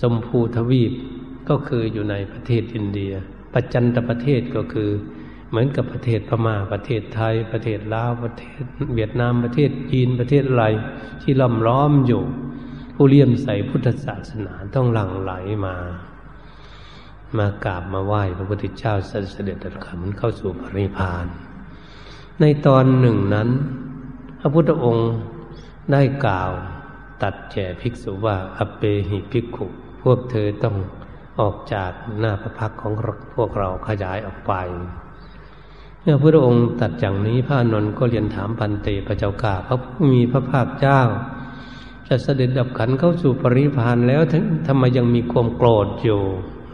[0.00, 0.92] สมภูทวีป
[1.48, 3.12] ก็คืออยู่ในประเทศอินเดีย
[3.54, 4.90] ปัจจันตประเทศก็คือ
[5.48, 10.66] เหมือนกับประเทศพม่าประเทศไทย ประเทศลาวประเทศ เวียดนามประเทศจีนประเทศอะไร
[11.22, 12.22] ที่ล้อมล้อมอยู่
[12.94, 15.32] ผู้เลี่ยมใสพุทธศาสนาต้องหลั่งไหล
[15.66, 15.76] มา
[17.38, 18.94] มากราบมาไหว้พระพุทธเจ้า
[19.32, 21.26] เสด็จดับขันเข้าสู่ปริพาน
[22.40, 23.48] ในตอนหนึ่งนั้น
[24.40, 25.10] พระพุทธองค์
[25.92, 26.50] ได้กล่าว
[27.22, 29.66] ตัดแก่ภิกษุว่าอเปหิภิกขุ
[30.02, 30.76] พวกเธอต้อง
[31.40, 32.92] ออกจากหน้าพระพักของ
[33.34, 34.52] พวกเราขยายออกไป
[36.00, 41.00] เมื่อพระองค์ตัดอย่างนี้พระนนท์ก็เรียนถามพันเตพระเจ้ากาพระผู้มีพระภาคเจ้า
[42.08, 44.22] จะเสด็จดับขันเข้าสู่ปริพานแล้ว
[44.66, 46.22] ทำไมยังมีความโกรธอยู่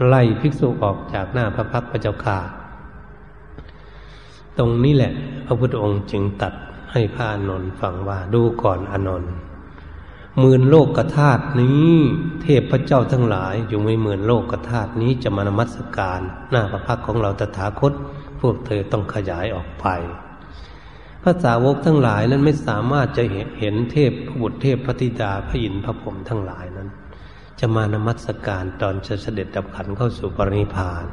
[0.07, 2.39] ไล่ภิกษุออกจากหน้าพระพักพระเจ้าข่า
[4.57, 5.13] ตรงนี้แหละ
[5.45, 6.53] พระพุทธองค์จึงตัด
[6.91, 9.33] ให้พระอานนท์ฟังว่าดูก่อนอนนท์
[10.39, 11.93] หมื่นโลกกธาตุนี้
[12.41, 16.19] เทพพระเจ้าทั้งหลายอยู่ไม่หมื่นโลกกธาตุนี้จะมานมัสการ
[16.51, 17.93] หน้าพระพักของเราตถาคต
[18.39, 19.85] พวกเธอต้องขยายออกไป
[21.23, 23.23] พระสาวกทั้งหลายนั้นไม่สามารถจะ
[23.59, 26.89] เห็นเทพพระบุตรเทพพระธิดาพระอินทร์พระพรหมทั้งหลายนั้น
[27.59, 31.05] จะมานมัสการตอนจะเสด็จดับขันเข้าสู่ปรินิพาน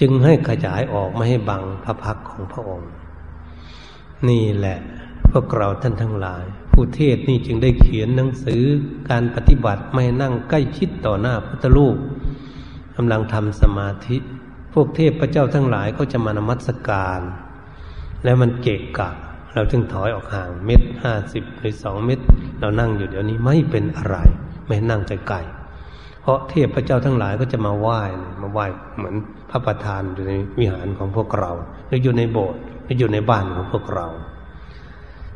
[0.00, 2.90] จึงให้ขยายออกไม่ให้บังพระพักของพระองค์
[4.28, 4.78] นี่แหละ
[5.30, 8.62] พวกเราท่านทั้งหลาย ผู้เทศนี่จึงได้เขียนหนังสือ
[9.10, 11.96] การปฏิบัติไม่นั่งใกล้ชิดต่อหน้าพุทธลูก
[12.96, 14.16] กำลังทำสมาธิ
[14.72, 17.20] พวกเทพพระเจ้าทั้งหลายก็จะมานมัสการ
[18.24, 19.10] แล้วมันเกะกะ
[19.54, 22.18] เราจึงถอยออกห่างเม็ดห้าสิบหรือสองเม็ด
[22.60, 24.16] เรานั่งอยู่เดี๋ยวนี้ไม่เป็นอะไร
[24.66, 28.00] ไม่นั่งไกลๆเพราะเทพพระเจ้าทั้งหลายก็จะมาไหว้
[28.42, 29.14] มาไหว้เหมือน
[29.50, 31.50] พระประธานอยู่ในวิหารของพวกเรา
[31.88, 34.06] หรืออยู่ในโบสถ์หรืออยู่ในบ้านของพวกเรา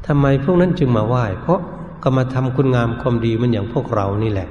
[0.07, 1.61] ทำไมพวกนั้นจึงมาไหว้ เพราะ
[2.03, 4.49] ก็มาทำคุณงามความดีมันอย่างพวกเรานี่แหละ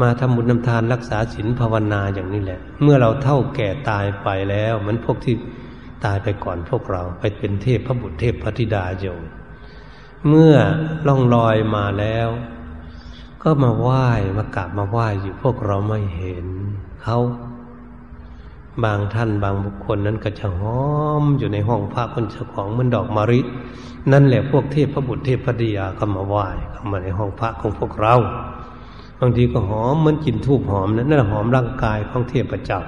[0.00, 5.34] มาทำบุญนำทานรักษาศีลภาวนาอย่างนี้แหละ เมื่อเราเท่าแก่ตายไปแล้วมันพวกที่
[6.04, 9.06] ตายไปก่อนพวกเราไปเป็นเทพพระบุตรเทพพระธิดาโย
[10.28, 10.54] เมื่อ
[11.06, 12.28] ล่องลอยมาแล้ว
[13.42, 16.46] ก็มาไหว้มากราบมาไหว้อยู่พวกเราไม่เห็น
[17.02, 17.18] เขา
[18.84, 20.82] บางท่านบางบุคคลนั้นก็จะหอ
[21.22, 23.40] มอยู่ในห้องพระคนเจ้าของมันดอกมะริ
[24.12, 28.14] นั่นแหละพวกเทพพระบุตรเทพพระดียาก็มาไหว้เข้ามาในห้องพระของพวกเรา
[29.20, 32.80] บางทีก็หอมเหมือนกลิ่นทูบหอมนั่นนั่นหอมร่างกายของเทพเจ้า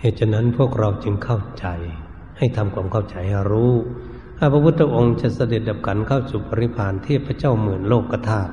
[0.00, 1.66] เหตุฉะนั้นพวกเราจึงเข้าใจ
[2.38, 3.74] ให้ทำความเข้าใจให้รู้
[4.38, 8.52] ถ้าพระพุทธองค์จะเสด็จดับกันเข้าสู่ปริพานเทพเจ้าหมื่นโลกธาตุ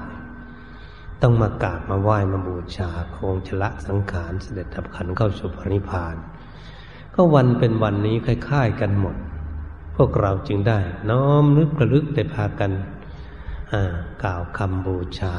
[1.24, 6.16] ต้องมากราบมาไหว้มาบูชาพระองค์ชละสังขารเสด็จดับขันเข้าสู่ปริพาน
[7.16, 9.16] ก็วันเป็นวันนี้คล้ายๆกันหมด
[9.96, 12.72] พวกเราจึงได้ น้อมนึกระลึกได้พากัน
[14.24, 15.34] กล่าวคำบูชา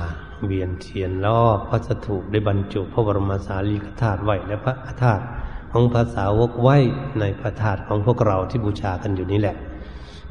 [0.46, 5.24] เวียนเทียนรอบพระสถูปได้บรรจุพระบรมสารีริกธาตุไว้และพระธาตุ
[5.72, 6.76] ของภาษาวกไว้
[7.20, 9.56] ในพระธาตุของพวกเราที่บูชากันอยู่นี้แหละ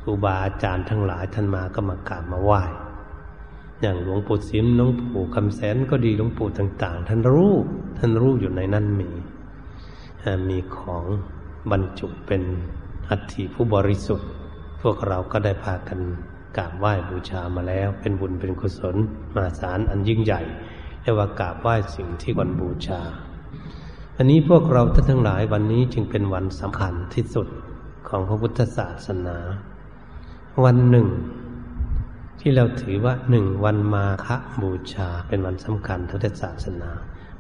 [0.02, 2.64] ครูบาอาจารย์ทั้งหลายท่านมาก็มากราบมาไหว้
[3.86, 7.54] อย่างหลวงปู่สิมหลวงปู่คำแสนก็ดีหลวงปู่ต่าง ๆ ท่านรู้
[7.98, 9.10] ท่านรู้อยู่ในนั้นมี
[10.50, 11.06] มีของ
[11.72, 12.44] บรรจุเป็น
[13.10, 14.30] อัฐิผู้บริสุทธิ์
[14.82, 16.00] พวกเราก็ได้พากัน
[16.58, 18.96] กราบไหว้บูชามาแล้ว เป็นบุญเป็นกุศล
[19.34, 20.42] มาสารอันยิ่งใหญ่
[21.02, 23.02] เรียกว่ากราบไหว้สิ่งที่ควรบูชา
[24.18, 27.48] อันนี้พวกเราท่านทั้งหลายวันนี้จึงเป็นวันสำคัญที่สุด
[28.08, 29.38] ของพระพุทธศาสนา
[30.64, 31.08] วันหนึ่ง
[32.46, 34.28] ที่เราถือว่าหนึ่งวันมาฆ
[34.62, 36.90] บูชาเป็นวันสำคัญทางศาสนา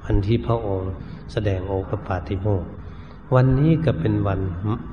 [0.05, 0.93] วันที่พระองค์
[1.33, 2.65] แสดงโอภปาติโมก
[3.35, 4.41] วันนี้ก็เป็นวัน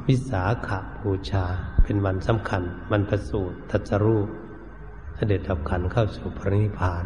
[0.07, 0.69] วิสาข
[1.05, 1.45] บูชา
[1.85, 4.29] เป็นวันสำคัญ วันประสูติทัศรูป
[5.17, 7.05] เสด็จดับขันเข้าสู่พระนิพพาน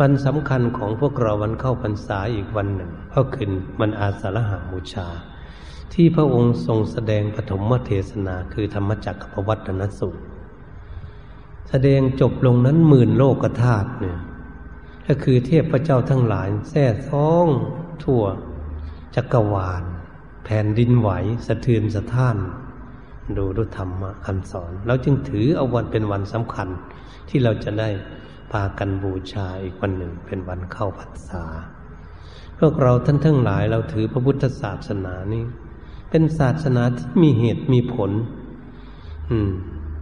[0.00, 3.50] วันสำคัญของพวกเราวันเข้าพรรษาอีกวันหนึ่งก็คือ
[3.80, 5.06] วันอาสาฬหาบูชา
[5.92, 10.22] ที่พระองค์ทรงแสดงปฐมเทศนาคือธรรมจักรพวัตนสูตร
[11.68, 14.18] แสดงจบลงนั้นหมื่นโลกธาตุเนี่ย
[15.06, 17.46] ก็คือเทพเจ้าทั้งหลายแท้ท้อง
[18.04, 18.22] ทั่ว
[19.14, 19.82] จักรวาล
[20.44, 21.10] แผ่นดินไหว
[21.46, 22.36] สะเทือนสะท้าน
[23.36, 26.68] ดูดูธรรมะคำสอน เราจึงถือเอาวันเป็นวันสำคัญ
[27.28, 27.88] ที่เราจะได้
[28.52, 31.44] พากันบูชาอีกวันหนึ่งเป็นวันเข้าพรรษา
[32.58, 35.44] พวกเราท่านทั้งหลายเราถือพระพุทธศาสนานี้
[36.10, 38.10] เป็นศาสนาที่มีเหตุมีผล
[39.30, 39.50] อืม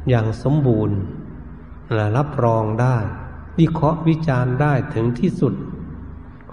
[0.09, 0.96] อย่างสมบูรณ์
[2.16, 2.96] รับรองได้
[3.59, 5.55] วิเคราะห์วิจารณ์ได้ถึงที่สุด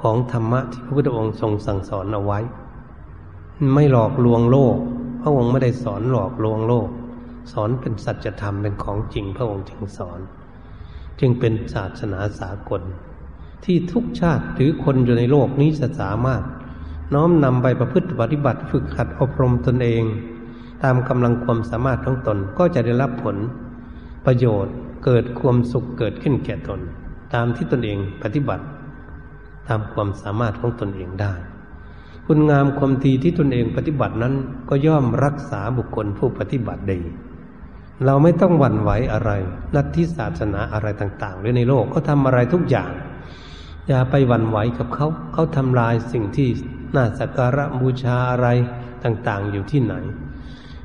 [0.01, 2.39] ของธรรมะที่พระพุทธองค์ทรงสั่งสอนเอาไว้
[3.73, 4.77] ไม่หลอกลวงโลก
[5.21, 6.89] พระองค์ไม่ได้สอนหลอกลวงโลก
[7.51, 10.19] สอนเป็นสัจธรรมเป็นของจริงพระองค์จึงสอน
[11.19, 12.81] จึงเป็นศาสนาสากล
[13.65, 16.43] ที่ทุกชาติหรือคนอยู่ในโลกนี้จะสามารถ
[17.13, 20.03] น้อมนำไปประพฤติปฏิบัติฝึกหัดอบรมตนเอง
[20.83, 23.37] ตามกำลังความสามารถของตนก็จะได้รับผล
[24.25, 24.73] ประโยชน์
[25.05, 26.79] เกิดความสุขเกิดขึ้นแก่ตน
[27.33, 28.65] ตามที่ตนเองปฏิบัติ
[29.67, 31.33] ตามความสามารถของตนเองได้
[32.27, 34.33] คุณงามความดีที่ตนเองปฏิบัตินั้น
[34.69, 37.01] ก็ย่อมรักษาบุคคลผู้ปฏิบัติดี
[38.05, 39.31] เราไม่ต้องหวั่นไหวอะไร
[39.75, 42.91] นัตทิศาสนาอะไรต่างๆหรือในโลกเขาทาอะไรทุกอย่าง
[43.87, 46.49] อย่าไปหวั่นไหวกับเขา เขาทำลายสิ่งที่
[46.95, 48.47] น่าสักการะบูชาอะไร
[49.03, 49.95] ต่างๆ อยู่ที่ไหน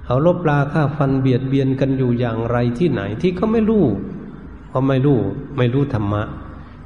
[0.08, 3.84] เขาลบลาฆ่าฟันเบียดเบียนกันอยู่อย่างไรที่ไหนที่เขาไม่รู้
[4.70, 5.18] เขาไม่รู้
[5.56, 6.22] ไม่รู้ธรรมะ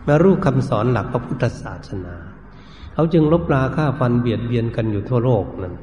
[0.04, 2.14] ไม่รู้คำสอนหลักพระพุทธศาสนา
[2.94, 5.74] เขาจึงลบลาฆ่าฟันเบียดเบียนกันอยู่ทั่วโลกนั้น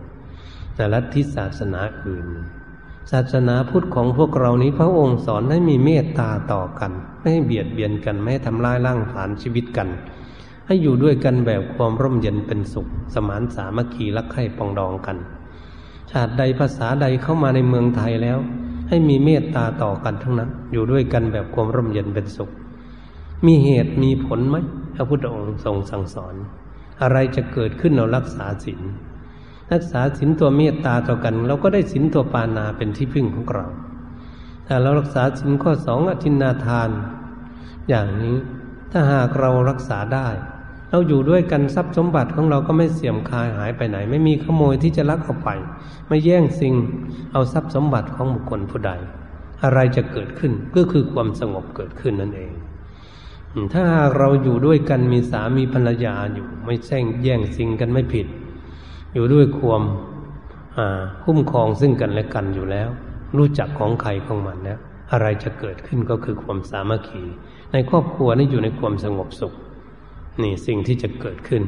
[0.76, 2.28] แต่ลัทธิศาสนาอื่น
[3.12, 9.88] ศาสนาพุทธของพวกเรานี้พระองค์สอนให้มีเมตตาต่อกัน ไม่ให้เบียดเบียนกันไม่ให้ทำลายร่างผานชีวิตกัน
[10.68, 15.18] ให้อยู่ด้วยกันแบบความร่มเย็นเป็นสุข สมานสามัคคีรักใคร่ปองดองกัน
[16.12, 18.38] ชาติใดภาษาใดเข้ามาในเมืองไทยแล้ว
[18.90, 22.50] ให้มีเมตตาต่อกันทั้งนั้น อยู่ด้วยกันแบบความร่มเย็นเป็นสุข
[23.46, 24.56] มีเหตุมีผลไหม
[24.96, 26.36] พระพุทธองค์ทรงสั่งสอน
[27.02, 28.82] อะไรจะเกิดขึ้นเรารักษาศีล
[29.74, 33.66] รักษาศีลตัวเมตตาต่อกัน เราก็ได้ศีลตัวปานาเป็นที่พึ่งของเรา
[34.68, 36.90] ถ้าเรารักษาศีลข้อสองอธินาทาน
[37.90, 38.38] อย่างนี้
[38.92, 40.28] ถ้าหากเรารักษาได้
[40.90, 45.50] เราอยู่ด้วยกันทรัพย์สมบัติของเราก็ไม่เสื่อมคลายหายไปไหน ไม่มีขโมยที่จะลักเอาไป
[46.08, 46.74] ไม่แย่งสิ่ง
[47.34, 48.92] เอาทรัพย์สมบัติของบุคคลผู้ใด
[49.64, 52.54] อะไรจะเกิดขึ้นก็คือความสงบเกิดขึ้นนั่นเอง
[53.74, 53.84] ถ้า
[54.18, 58.28] เราอยู่ด้วยกันมีสามีภรรยาอยู่ ไม่แช่งแย่งสิ่งกันไม่ผิด
[59.14, 59.84] อยู่ด้วยความ
[61.24, 62.90] คุ้มครองซึ่งกันและกันอยู่แล้ว
[63.38, 64.80] รู้จักของใครของมันแล้ว
[65.12, 67.24] อะไรจะเกิดขึ้นก็คือความสามัคคี
[67.74, 69.54] ในครอบครัวนี่อยู่ในความสงบสุข
[70.44, 71.64] นี่สิ่งที่จะเกิดขึ้น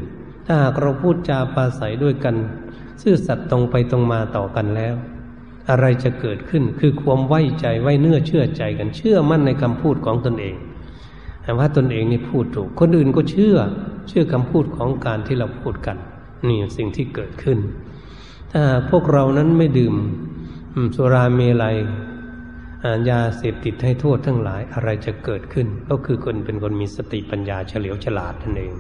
[0.45, 2.35] ถ้าหากเราพูดจาปาศัยด้วยกัน
[3.01, 4.95] ซื่อสัตย์ตรงไปตรงมาต่อกันแล้ว
[5.69, 10.55] อะไรจะเกิดขึ้นคือความไว้ใจไว้เนื้อเชื่อใจกันเชื่อมั่นในคำพูดของตนเอง
[11.43, 13.57] แต่ว่าตนเองนี่พูดถูก คนอื่นก็เชื่อ
[14.07, 15.97] เชื่อคำพูดของการที่เราพูดกัน
[16.47, 17.57] นี่สิ่งที่เกิดขึ้น
[18.51, 19.95] ถ้าพวกเรานั้นไม่ดื่ม
[20.95, 21.75] สุราเมลัย
[23.09, 28.73] ยาเสพติดให้โทษทั้งหลายอะไรจะเกิดขึ้น ก็คือคนเป็นคนมีสติปัญญาเฉลียวฉลาดนั่นเอง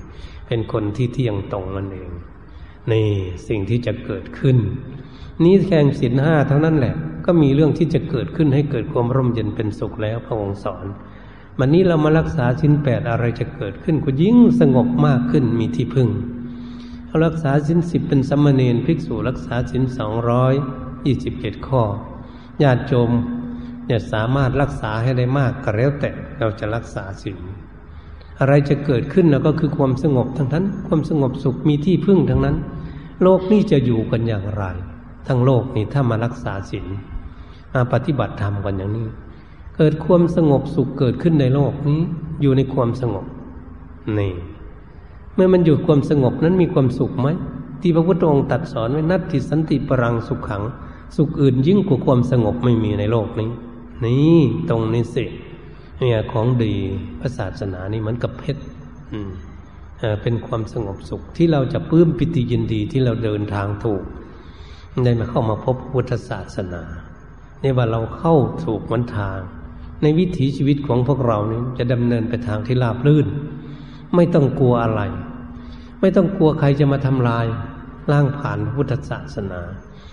[0.47, 2.09] เป็นคนที่เที่ยงตรงนั่นเอง
[2.91, 3.09] นี่
[3.47, 4.57] สิ่งที่จะเกิดขึ้น
[5.43, 6.95] นี้แข่งสินห้าเท่านั้นแหละ
[7.25, 10.85] ก็มีเรื่องที่จะเกิดขึ้นให้เกิดความร่มเย็นเป็นสุขแล้วพระองค์สอน
[11.59, 16.09] วันนี้เรามารักษาสินแปดอะไรจะเกิดขึ้นก็ยิ่งสงบมากขึ้นมีที่พึ่ง
[17.07, 20.53] เขารักษาสินสิบเป็นสัมมเนนภิกษุรักษาสินสองร้อย
[21.05, 21.81] ยี่สิบเจ็ดข้อ
[22.63, 23.11] ญาติโยม
[23.89, 26.09] จะสามารถรักษาให้ได้มากก็แล้วแต่
[26.39, 27.37] เราจะรักษาสิน
[28.39, 32.55] อะไรจะเกิดขึ้นแล้วก็คือความสงบทั้งนั้น ความสงบสุขมีที่พึ่งทั้งนั้น
[33.23, 34.63] โลกนี้จะอยู่กันอย่างไร
[35.27, 36.87] ทั้งโลกนี้ถ้ามารักษาศีล
[37.73, 39.07] มาปฏิบัติธรรมกันอย่างนี้
[39.77, 41.99] เกิดความสงบสุขเกิดขึ้นในโลกนี้
[42.41, 43.25] อยู่ในความสงบ
[44.19, 44.33] นี่
[45.35, 47.27] เมื่อมันอยู่ความสงบนั้นมีความสุขไหม
[47.81, 50.63] ที่พระพุทธองค์ตรัสสอนไว้นัตติสันติปรังสุขขัง
[51.15, 53.49] สุขอื่นยิ่งกว่าความสงบไม่มีในโลกนี้
[54.05, 54.37] นี่
[54.69, 55.25] ตรงนี้สิ
[55.99, 56.75] เนี่ยของดี
[57.19, 58.63] พระศาสนานี่เหมือนกับเพชร
[60.21, 64.03] เป็นความสงบสุขที่เราจะปลื้มปิติยินดีที่เราเดินทางถูก
[65.03, 66.83] ได้มาเข้ามาพบพุทธศาสนา
[67.61, 68.35] เนี่ยว่าเราเข้า
[68.65, 69.39] ถูกวันทาง
[70.01, 73.27] ในวิถีชีวิตของพวกเรานี้จะดำเนินไปทางที่ราบลื่น
[74.15, 75.01] ไม่ต้องกลัวอะไร
[76.01, 77.45] ไม่ต้องกลัวใครจะมาทำลาย
[78.11, 79.61] ล่างผ่านพระพุทธศาสนา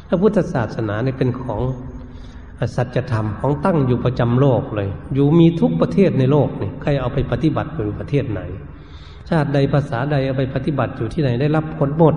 [0.09, 1.61] พระพุทธศาสนาเนี่ยเป็นของ
[2.77, 8.41] สัจธรรมของตั้งอยู่ประจำโลกเลย อยู่มีทุกประเทศในโลกนี่ใครเอาไปปฏิบัติอยู่ประเทศไหน
[9.29, 12.15] ชาติใดภาษาใดเอาไปปฏิบัติอยู่ที่ไหนได้รับผลหมด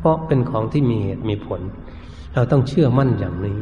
[0.00, 1.60] เพราะเป็นของที่มีเหตุมีผล
[2.34, 3.56] เราต้องเชื่อมั่นอย่างนี้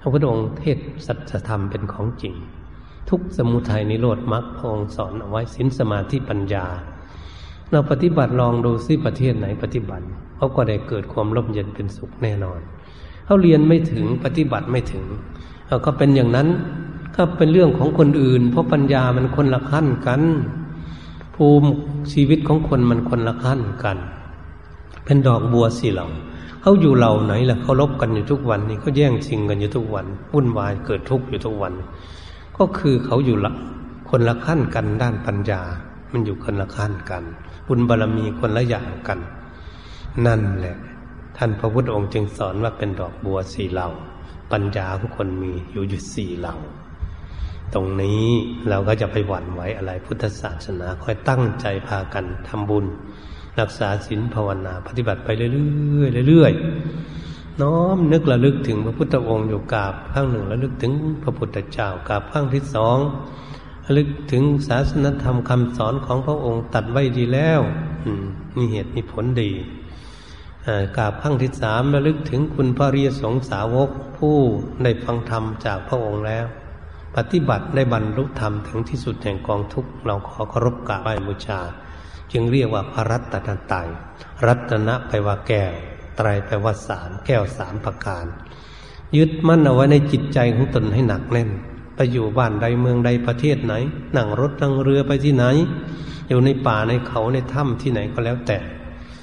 [0.00, 2.34] พระพุทธองค์เทศสัจธรรมเป็นของจริง
[3.10, 6.66] ทุกสมุทัยนิโรธมรรคพระองค์สอนเอาไว้สินสมาธิปัญญา
[7.70, 10.04] เราปฏิบัติลองดูซิประเทศไหนปฏิบัติ
[10.36, 12.60] เขาก็ได้เกิดความร่มเย็นเป็นสุขแน่นอน
[13.24, 15.04] เขาเรียนไม่ถึงปฏิบัติไม่ถึง
[15.66, 16.48] เก็เป็นอย่างนั้น
[17.16, 20.22] ก็เป็นเรื่องของคนอื่น เพราะปัญญามันคนละขั้นกัน
[21.34, 21.68] ภูมิ
[22.12, 23.98] ชีวิตของคนมันคนละขั้นกัน
[25.04, 26.06] เป็นดอกบัวสีเหล่า
[26.62, 31.72] เขาอยู่เหล่าไหนล่ะเขาลบกันอยู่ทุกวันนี่เขาแย่งชิงกันอยู่ทุกวันวุ่นวายเกิดทุกข์อยู่ทุกวัน
[32.58, 33.52] ก็คือเขาอยู่ละ
[34.10, 35.60] คนละขั้นกันด้านปัญญา
[36.12, 37.24] มันอยู่คนละขั้นกัน
[37.66, 39.18] บุญบารรมีคนละอย่างกัน
[40.26, 40.76] นั่นแหละ
[41.36, 43.88] ท่านพระพุทธองค์จึงสอนว่าเป็นดอกบัวสี่เหล่า
[44.52, 46.56] ปัญญาทุกคนมีอยู่อยู่สี่เหล่า
[47.74, 48.24] ตรงนี้
[48.68, 52.86] เราก็จะไปหวั่นไหวอะไรพุทธศาสนาค่อยตั้งใจพากันทำบุญ
[53.60, 62.98] รักษาศีลภาวนาปฏิบัติไปเรื่อยๆเรื่อยๆน้อมนึกระลึกถึงพระพุทธองค์อยู่กาบข้างหนึ่งระลึกถึงพระพุทธเจ้ากาบข้างที่สอง
[63.86, 67.60] ระลึกถึงศาสนธรรมคำสอนของพระองค์ตัดไว้ดีแล้ว
[68.56, 69.50] มีเหตุมีผลดี
[70.96, 74.36] กราบขั้งที่สามระลึกถึงคุณพระรียสงสาวกผู้
[74.82, 76.46] ได้ฟังธรรมจากพระองค์แล้ว
[77.16, 81.60] ปฏิบัติได้บรรลุธรรมถึงที่สุดแห่งกองทุกเราขอเคารพกราบไหว้บูชา
[82.32, 83.88] จึงเรียกว่าพระรัตนตรัย
[84.46, 85.72] รัตนะไปว่าแก้ว
[86.16, 88.24] ไตรไปว่าสามแก้วสามประการ
[89.16, 91.50] ยึดมั่นเอาไว้ในจิตใจของตนให้หนักแน่น
[91.96, 93.74] ไปอยู่บ้านใดเมืองใดประเทศไหน
[94.16, 95.44] นั่งรถนั่งเรือไปที่ไหน
[96.28, 98.58] อยู่ในป่าในเขาในถ้ำที่ไหนก็แล้วแต่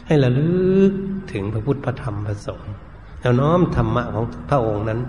[0.07, 0.47] ให้ระลึ
[0.91, 0.93] ก
[1.33, 2.73] ถึงพระพุทธพระธรรมพระสงฆ์
[3.21, 4.99] แล้วน้อมธรรมะของพระองค์นั้น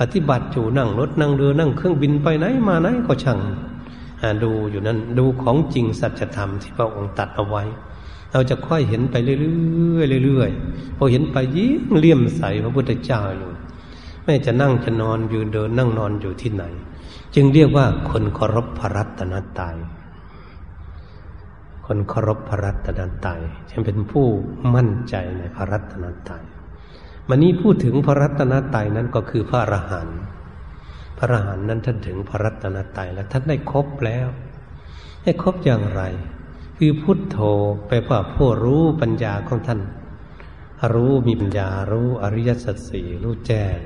[0.00, 3.38] ปฏิบัติอยู่นั่งรถนั่งเรือนั่งเครื่องบินไปไหนมาไหนก็ช่าง
[4.42, 7.62] ดูอยู่นั้นดูของจริงสัจธรรมที่พระองค์ตัดเอาไว้
[8.32, 9.36] เราจะค่อยเห็นไปเรื่
[10.18, 13.50] อยๆเรื่อยๆพอเห็นไปยิ่งเลี่ยมใสพระพุทธเจ้าอยู่
[14.24, 16.64] แม่จะนั่งจะนอนยืนเดินนั่งนอนอยู่ที่ไหน
[17.34, 19.76] จึงเรียกว่าคนเคารพพระรัตนตรัย
[21.86, 24.26] คนเคารพพระรัตนตรัยฉันเป็นผู้
[24.74, 26.44] มั่นใจในพระรัตนตรัย
[27.28, 30.18] วันนี้พูดถึงพระรัตนตรัยนั้นก็คือพระอรหันต์
[31.18, 34.26] พระอรหันต์นั้นท่านถึงพระรัตนตรัยแล้วท่านได้ครบแล้ว
[35.22, 36.02] ได้ครบอย่างไร
[36.78, 37.38] คือพุทโธ
[37.88, 39.80] ไปว่าผู้รู้ปัญญาของท่าน
[40.94, 43.78] รู้มีปัญญารู้อริยสัจสี่รู้แจ้ง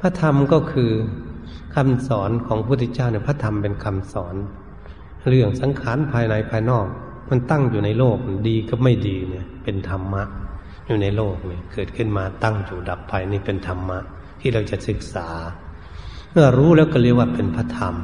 [0.00, 0.92] พระธรรมก็คือ
[1.74, 4.34] คำสอนของพระพุทธเจ้าเนี่ยพระธรรมเป็นคำสอน
[5.28, 6.86] เรื่องสังขารภายในภายนอก
[7.30, 8.16] มันตั้งอยู่ในโลก
[8.48, 10.22] ดีก็ไม่ดีเนี่ย เป็นธรรมะ
[10.86, 13.98] อยู่ในโลกเนี่ยเกิดขึ้นมาตั้งอยู่ดับไปนี่เป็นธรรมะ
[14.40, 15.28] ที่เราจะศึกษา
[16.32, 17.94] เมื่อรู้แล้วก็เรียกว่าเป็นพระธรรม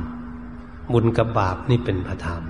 [0.92, 2.42] บุญกับบาปนี่เป็นพระธรรม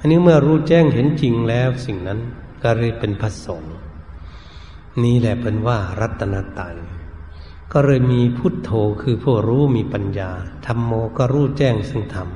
[0.00, 2.18] อันนี้เมื่อรู้แจ้งเห็นจริงแล้วสิ่งนั้น
[2.62, 3.76] ก็เรียกเป็นพระสงฆ์
[5.04, 6.76] นี่แหละเป็นว่ารัตนตรัย
[7.72, 8.70] ก็เลยมีพุทโธ
[9.02, 10.30] คือผู้รู้มีปัญญา
[10.66, 12.28] ธรรมโมก็รู้แจ้งซึ่งธรรม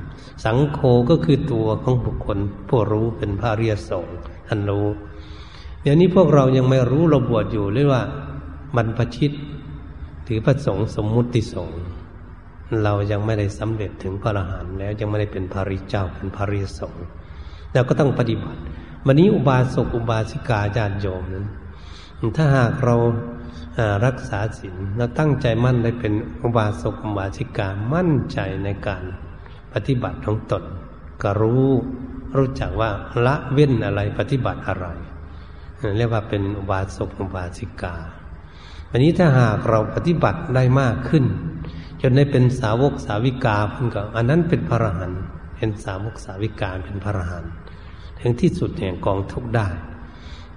[0.43, 0.79] สังโฆ
[1.09, 2.37] ก็คือตัวของบุคคล
[2.69, 4.17] ผู้รู้เป็นพระเรียสงฆ์
[4.47, 4.87] ท่านรู้
[5.81, 8.03] เดี๋ยวนี้พวกเรายังไม่รู้เราบวชอยู่เรียกว่า
[8.75, 9.31] บรรพชิต
[10.27, 11.81] ถือพระสงฆ์สมมุติสงฆ์
[12.83, 17.05] เรายังไม่ได้สำเร็จถึงพระอรหันต์แล้วยังไม่ได้เป็นพระริเจ้าเป็นพระริสงฆ์
[17.73, 18.59] เราก็ต้องปฏิบัติ
[19.05, 21.45] วันนี้อุบาสกอุบาสิกาญาติโยมนั้น
[22.37, 22.95] ถ้าหากเรา
[24.05, 29.03] รักษาศีลเราตั้งใจมั่นได้เป็นอุบาสกอุบาสิกามั่นใจในการ
[29.73, 30.63] ปฏิบัติของตน
[31.23, 31.65] ก็รู้
[32.37, 32.89] รู้จักว่า
[33.25, 34.87] ละเว้นอะไรปฏิบัติอะไร
[35.97, 37.95] เรียกว่าเป็นอุบาสกอุบาสิกา
[38.89, 41.25] วันนี้ถ้าหากเราปฏิบัติได้มากขึ้น
[42.01, 45.21] จนได้เป็นสาวกสาวิกาพิ่นก็อันนั้นเป็นพระอรหันต์
[45.55, 47.51] เป็นสาวกสาวิกาเป็นพระอรหันต์
[48.19, 49.67] ถึงที่สุดแห่งกองทุกได้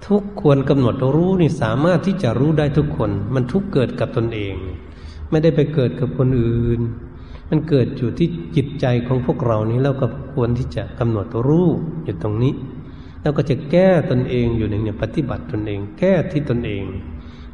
[0.05, 4.55] ทุกควรกำหนดรู้นี่สามารถที่จะรู้ได้ทุกคน มันทุกเกิดกับตนเอง
[5.29, 6.81] ไม่ได้ไปเกิดกับคนอื่น
[7.49, 11.67] มันเกิดอยู่ที่จิตใจของพวกเรานี้เราก็ควรที่จะกำหนดรู้
[12.03, 12.53] อยู่ตรงนี้
[13.21, 16.83] แล้วก็จะแก้ตนเองอยู่ในเนี่ยปฏิบัติตนเอง แก้ที่ตนเอง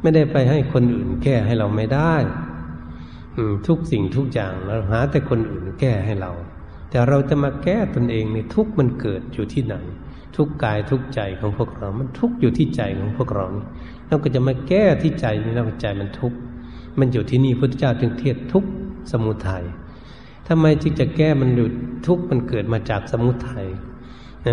[0.02, 2.14] ไม่ได้ไปให้คนอื่น แก้ให้เราไม่ได้
[3.66, 6.32] ทุกสิ่งทุกอย่างเราหาแต่คนอื่นแก้ให้เรา
[6.90, 9.76] แต่เราจะมาแก้ตนเองในทุกมันเกิดอยู่ที่ไหน
[10.36, 13.64] ทุกกายทุกใจของพวกเรา มันทุกอยู่ที่ใจของพวกเรานี่
[14.08, 16.32] เราก็จะมาแก้ที่ใจนี่แล้วใจมันทุก
[16.98, 18.64] มันอยู่ที่นี่พุทธเจ้าจึงเทียบทุก
[19.12, 19.64] สมุทัย
[20.48, 21.68] ทำไมจึงจะแก้มันอยู่
[22.06, 23.66] ทุกมันเกิดมาจากสมุทัย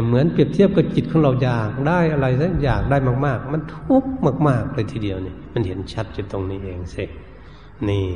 [0.06, 4.12] เหมือนเปรียบเทียบกับจิตของเราอยากได้อะไรสักอยากได้มาก ๆ มันทุกข์
[4.48, 7.04] มาก ๆ เลยทีเดียวนี่มันเห็นชัดอยู่ตรงนี้เองสิ
[7.90, 8.08] นี่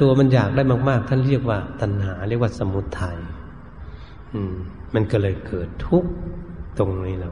[0.00, 3.18] ตัวมันอยากได้มาก ๆ ท่านเรียกว่าตัณหา เรียกว่าสมุทัย
[4.34, 4.54] อืม
[4.94, 6.10] มันก็เลยเกิดทุกข์
[6.78, 7.30] ตรงนี้แล้ว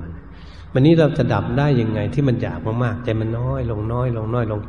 [0.72, 4.60] วันนี้เราจะดับได้ยังไงที่มันอยากมากๆใจมันน้อย ลงน้อย ลงน้อยลง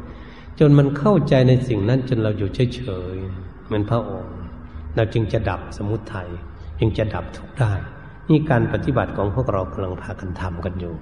[0.59, 2.81] จนมันเข้าใจในสิ่งนั้น จนเราอยู่เฉ
[3.13, 4.35] ยๆเหมือนพระองค์
[4.95, 6.29] เราจึงจะดับสมุทัย
[6.79, 7.73] จึงจะดับทุกได้
[8.29, 10.93] นี่การปฏิบัติของพวกเรากำลังพากันทำกันอยู่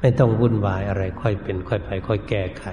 [0.00, 2.64] ไม่ต้องวุ่นวายอะไรค่อยเป็น ค่อยไป ค่อยแก้ไข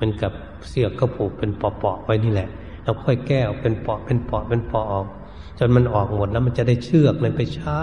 [0.00, 0.32] มันกับ
[0.68, 1.50] เสียกระผูกเป็น
[1.82, 2.48] ปอๆไว้นี่แหละ
[2.84, 5.06] เราค่อยแก้ออกเป็นปอเป็นปอเป็นปอออก
[5.58, 7.80] จนมันออกหมดแล้วมันจะได้เชือกเลยไปใช้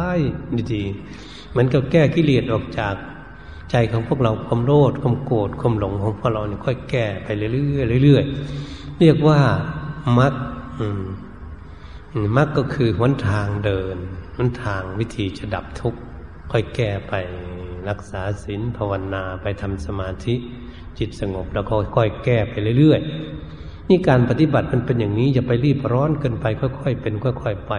[0.74, 2.95] ดีๆ มือนกับแก้กิเลสออกจาก
[3.72, 7.49] ใจของพวกเราความโลภความโกรธความหลงของพวกเราเนี่ยค่อยแก้ไปเรื่
[7.97, 9.39] อยๆเรื่อยๆเรียกว่า
[10.18, 10.34] มัด
[12.36, 13.97] มัดก็คือหนทางเดิน
[14.38, 15.99] มันทางวิธีจะดับทุกข์
[16.51, 17.14] ค่อยแก้ไป
[17.89, 20.36] รักษาศีลภาวนาไปทำสมาธิ
[20.99, 27.74] จิตสงบแล้วก็ค่อยแก้ไปเรื่อยๆนี่การปฏิบัติมันเป็นอย่างนี้อย่าไปรีบร้อนเกินไป ค่อยๆเป็น ค่อย ๆ ไป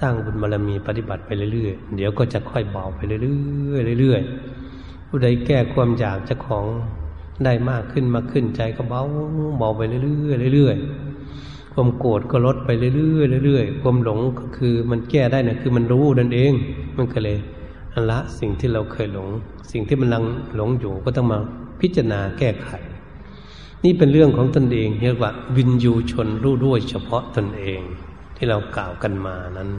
[0.00, 3.18] สร้างบุญบารมีปฏิบัติไปเรื่อยๆ เดี๋ยวก็จะค่อยเบาไปเรื่
[3.94, 6.64] อยๆเรื่อยๆผู้ใดแก้ความอยากเจ้าของ
[7.44, 9.02] ได้มากขึ้นมากขึ้นใจก็เบา
[9.58, 16.52] เบาไปเรื่อยๆเรื่อยๆความโกรธก็ลดไปเรื่อยๆเรื่อยๆความหลงก็คือมันแก้ได้นะคือมันรู้นั่นเอง
[16.96, 17.38] มันก็เลย
[18.10, 19.28] ละสิ่งที่เราเคยหลง
[19.72, 20.24] สิ่งที่มันลัง
[20.56, 21.38] หลงอยู่ก็ต้องมา
[21.80, 22.70] พิจารณาแก้ไข
[23.84, 27.80] นี่เป็นเรื่องของตนเองเรียกว่าวินยูชนรู้ด้วยเฉพาะตนเอง
[28.38, 29.70] ที่เรากล่าวกันมานั้น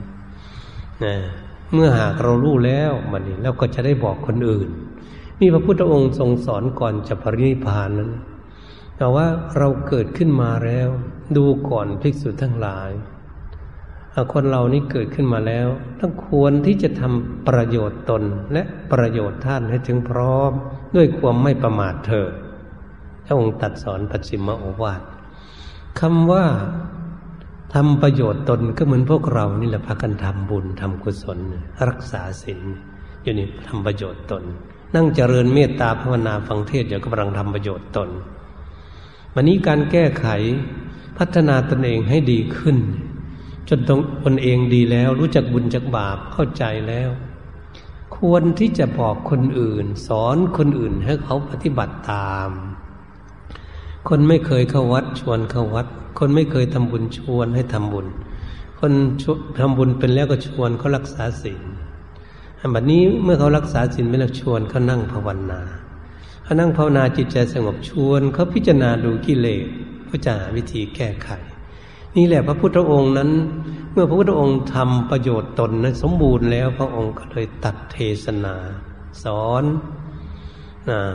[1.03, 1.15] นะ
[1.73, 4.69] เมื่อหากเรารู้แล้วมันนี้เราก็จะได้บอกคนอื่น
[5.39, 8.11] มีพระพุทธองค์ทรงสอนก่อนจะปรินิพานนั้น
[8.97, 9.25] แต่ว่า
[9.57, 10.89] เราเกิดขึ้นมาแล้ว
[11.37, 12.91] ดูก่อนภิกษุทั้งหลาย
[14.33, 15.67] คนเรานี่เกิดขึ้นมาแล้ว
[15.99, 20.51] ต้องควรที่จะทำประโยชน์ตนและประโยชน์ท่านให้ถึงพร้อม
[20.95, 22.33] ด้วยความไม่ประมาทเถิด
[23.25, 25.01] พระองค์ตัดสอนปัจฉิมโอวาท
[25.99, 26.45] คำว่า
[27.73, 31.37] ทำประโยชน์ตนก็เหมือนพวกเรานี่แหละพากันทำบุญทำกุศล
[31.89, 32.61] รักษาศีล
[33.23, 34.43] อยู่นี่ทำประโยชน์ตน
[34.95, 38.09] นั่งเจริญเมตตาภาวนาฟังเทศเดี๋ยวก็กำลังทำประโยชน์ตน
[39.33, 40.27] วันนี้การแก้ไข
[41.17, 42.77] พัฒนาตนเองให้ดีขึ้น
[43.69, 47.09] จนตรงตนเองดีแล้ว รู้จักบุญจักบาปเข้าใจแล้ว
[48.17, 52.49] ควรที่จะบอกคนอื่น สอนคนอื่นให้เขาปฏิบัติตาม
[54.09, 55.87] คนไม่เคยเข้าวัดชวนเข้าวัด
[56.17, 58.07] คนไม่เคยทำบุญชวนให้ทำบุญ
[58.79, 58.93] คน
[59.59, 61.63] ทำบุญเป็นแล้วก็ชวนเขารักษาศีล
[62.73, 65.61] บัดนี้เมื่อเขารักษาศีลไม่แล้วชวนเขานั่งภาวนา
[66.43, 69.67] เขานั่งภาวนาจิตใจสงบชวนเขาพิจารณาดูกิเลส
[70.09, 71.29] พื่อจะหาวิธีแก้ไข
[72.17, 73.29] นี่แหละพระพุทธองค์นั้น
[73.93, 78.55] เมื่อพระพุทธองค์ทำประโยชน์ตนนั้นสมบูรณ์แล้วพระองค์ก็เลยตัดเทศนา
[79.23, 79.63] สอน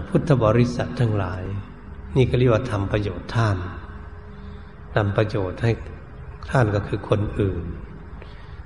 [0.09, 1.43] พุทธบริษัททั้งหลาย
[2.17, 3.57] นี่ก็เรียกว่าทำประโยชน์ท่าน
[4.95, 5.73] ทำประโยชน์ให้
[6.51, 7.65] ท่านก็คือคนอื่น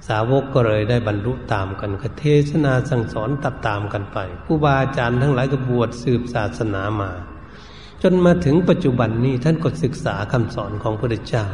[0.08, 7.10] สาวกก็เลยได้บรรลุตามกันกเทศนาสั่งสอนตัดตามกันไปผู้บาอาจารย์ทั้งหลายก็บวชสืบศาสนามา
[8.02, 11.44] จนมาถึงปัจจุบันนี้ท่านก็ศึกษาคำสอนของพระพุทธเจ้า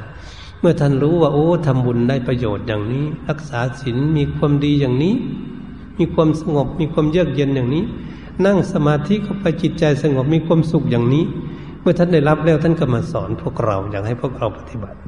[0.61, 5.15] เมื่อท่านรู้ว่าโอ้ทำบุญได้ประโยชน์อย่างนี้ รักษาศีลมีความดีอย่างนี้
[5.99, 7.85] มีความสงบมีความเยือกเย็นอย่างนี้
[8.47, 11.25] นั่งสมาธิเข้าไปจิตใจสงบมีความสุขอย่างนี้
[11.85, 14.99] เมื่อท่านได้รับแล้วท่านก็มาสอนพวกเราอยากให้พวกเราปฏิบัติ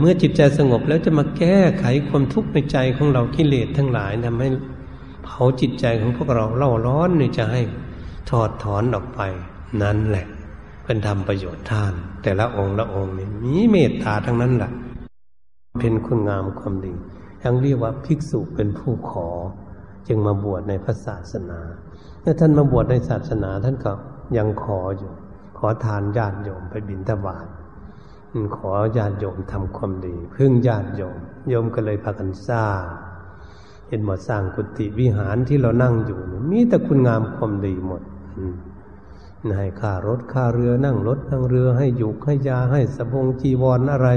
[0.00, 4.48] เมื่อจิตใจสงบแล้วจะมาแก้ไขความทุกข์ในใจของเรากิเลสทั้งหลายทำให้
[5.24, 7.62] เผาจิตใจของพวกเราเล่าร้อนนี่จะให้
[8.30, 9.20] ถอดถอนออกไป
[9.82, 10.26] นั่นแหละ
[10.84, 14.70] เป็นทำประโยชน์ท่าน แต่ละองค์ละองค์นี่มีเมตตาทั้งนั้นแหละ
[15.80, 16.94] เป็นคุณงามความดี
[17.42, 19.28] ยังเรียกว่าภิกษุเป็นผู้ขอ
[20.08, 21.60] จึงมาบวชในพระศาสนา
[22.20, 23.92] เมื่อท่านมาบวชในศาสนาท่านก็
[24.36, 25.12] ยังขออยู่
[25.58, 27.46] ขอทานญาติโยมไปบิณฑบาต
[28.56, 31.18] ขอญาติโยมทำความดีพึ่งญาติโยม
[31.48, 32.82] โยมก็เลยพากันสร้าง
[33.88, 36.20] เห็นหมดสร้างกุฏิวิหารที่เรานั่งอยู่
[36.50, 38.02] มีแต่คุณงามความดีหมด
[39.56, 44.08] ให้ค่ารถค่าเรือนั่งรถนั่งเรือให้ยุกให้ยาให้สบงจีวรออะไร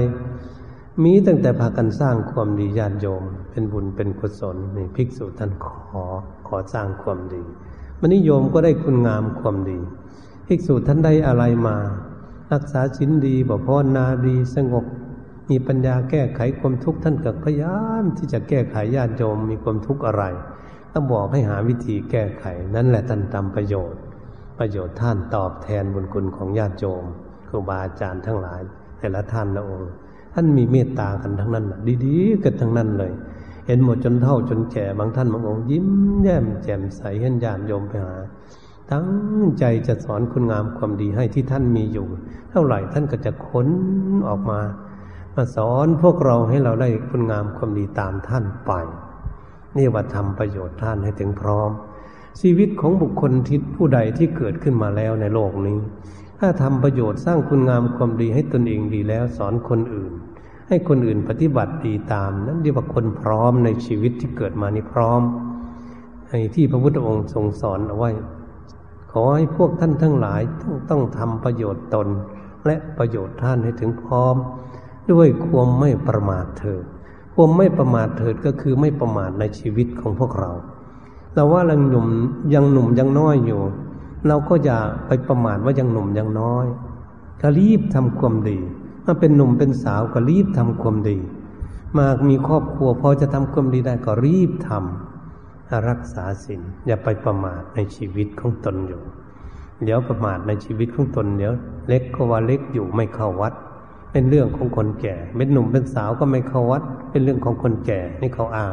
[1.02, 5.68] มีตั้งแต่พากันสร้างความดีญาติโยม เป็นบุญเป็นกุศลนี่ภิกษุท่านข
[6.02, 6.04] อ
[6.46, 7.44] ขอสร้างความดี
[8.00, 9.78] มันนิยมก็ได้คุณงามความดี
[10.52, 11.76] ภิกษุท่านได้อะไรมา
[12.52, 14.84] รักษาชิ้นดีบ่พอนาดีสงบ
[15.50, 20.24] มีปัญญาแก้ไขความทุกข์ท่านก็พยายามที่จะแก้ไขญาติโยมมีความทุกข์อะไร
[20.92, 22.44] ต้องบอกให้หาวิธีแก้ไข
[22.74, 24.00] นั่นแหละท่านทำประโยชน์
[24.58, 27.04] ประโยชน์ท่านตอบแทนบุญคุณของญาติโยม
[27.48, 28.60] ครูบาอาจารย์ทั้งหลาย
[28.98, 29.90] แต่ละท่านละองค์
[30.34, 31.66] ท่านมีเมตตากันทั้งนั้น
[32.04, 33.12] ดีๆกันทั้งนั้นเลย
[33.66, 35.88] เห็นหมดจนเท่าจนแก่บางท่านบางองค์ยิ้ม
[36.22, 38.16] แย้มแจ่มใสเห็นญาติโยมไปหา
[38.92, 39.10] ตั้ง
[39.58, 42.06] ใจจะสอนคุณงามความดีให้ที่ท่านมีอยู่
[42.50, 43.68] เท่าไหร่ท่านก็จะค้น
[44.28, 44.60] ออกมา
[45.34, 48.72] มาสอนพวกเราให้เราได้คุณงามความดีตามท่านไป
[49.76, 51.70] นี่ว่าทำประโยชน์ท่านให้ถึงพร้อม
[52.40, 55.78] ชีวิตของบุคคลที่ผู้ใดที่เกิดขึ้นมาแล้วในโลกนี้
[56.38, 60.12] ถ้าทำประโยชน์สร้างคุณงามความดีให้ตนเองดีแล้วสอนคนอื่น
[60.68, 65.20] ให้คนอื่นปฏิบัติดีตาม นั้นเรียกว่าคนพร้อมในชีวิตที่เกิดมานี้พร้อม
[66.30, 68.10] ให้ที่พระพุทธองค์ทรงสอนเอาไว้
[69.10, 72.08] ขอให้พวกท่านทั้งหลายต้องต้องทำประโยชน์ตน
[72.66, 74.36] และประโยชน์ท่านให้ถึงพร้อม
[75.12, 76.84] ด้วยความไม่ประมาทเถิด
[77.34, 80.50] ความไม่ประมาทเถิดก็คือไม่ประมาทในชีวิตของพวกเรา
[81.34, 82.06] เราว่าเราหนุ่ม
[82.54, 83.62] ยังหนุ่มยังน้อยอยู่
[84.28, 86.66] เราก็อย่าไปประมาทว่ายังหนุ่มยังน้อย
[87.42, 88.58] ก็รีบทำความดี
[89.04, 91.18] มาเป็นหนุ่มเป็นสาวก็รีบทำความดี
[91.96, 95.09] มามีครอบครัวพอจะทำความดีได้ก็รีบทำ
[95.88, 99.02] รักษาศีลอย่าไปประมาทในชีวิตของตนอยู่
[99.84, 101.52] เดี๋ยวประมาทในชีวิตของตนเดี๋ยว
[101.88, 103.54] เล็กก็ว่าเล็กอยู่ไม่เข้าวัด
[104.12, 108.72] เป็นเรื่องของคนแก่เป็นหนุ่มเป็นสาวก็ไม่เข้าวัด เป็นเรื่องของคนแก่นี่เขาอ้าง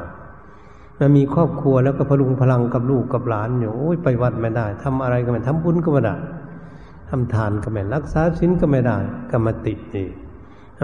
[1.00, 6.16] มามีครอบครัวแล้วก็พลุงพลังกับลูกกับหลานอยู่โอ้ยไปวัดไม่ได้ทำอะไรก็ไม่ทำบุญก็ไม่ได้
[7.10, 8.98] ทำทานก็ไม่รักษาชิ้นก็ไม่ได้
[9.32, 10.08] ก็มาติดนี่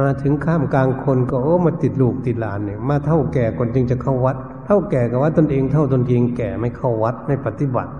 [0.06, 7.94] มาถึงข้ามกลางคนก็โอ้มาติดลูกติดหลานเนี่ยมาเท่าแก่คนจึงจะเข้าวัด เท่าแก่กับว่าตนเองเท่าตนเองแก่ไม่เข้าวัดไม่ปฏิบัติ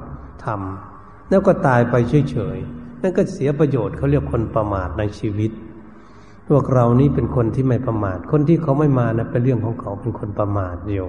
[0.46, 1.96] ทำแล้วก็ตายไป
[2.32, 5.52] เฉยๆนั่นก็เสียประโยชน์เขาเรียกคนประมาทในชีวิต
[6.50, 11.00] พวกเรานี้เป็นคนที่ไม่ประมาท คนที่เขาไม่มานะเป็นเรื่องของเขาเป็นคนประมาทโย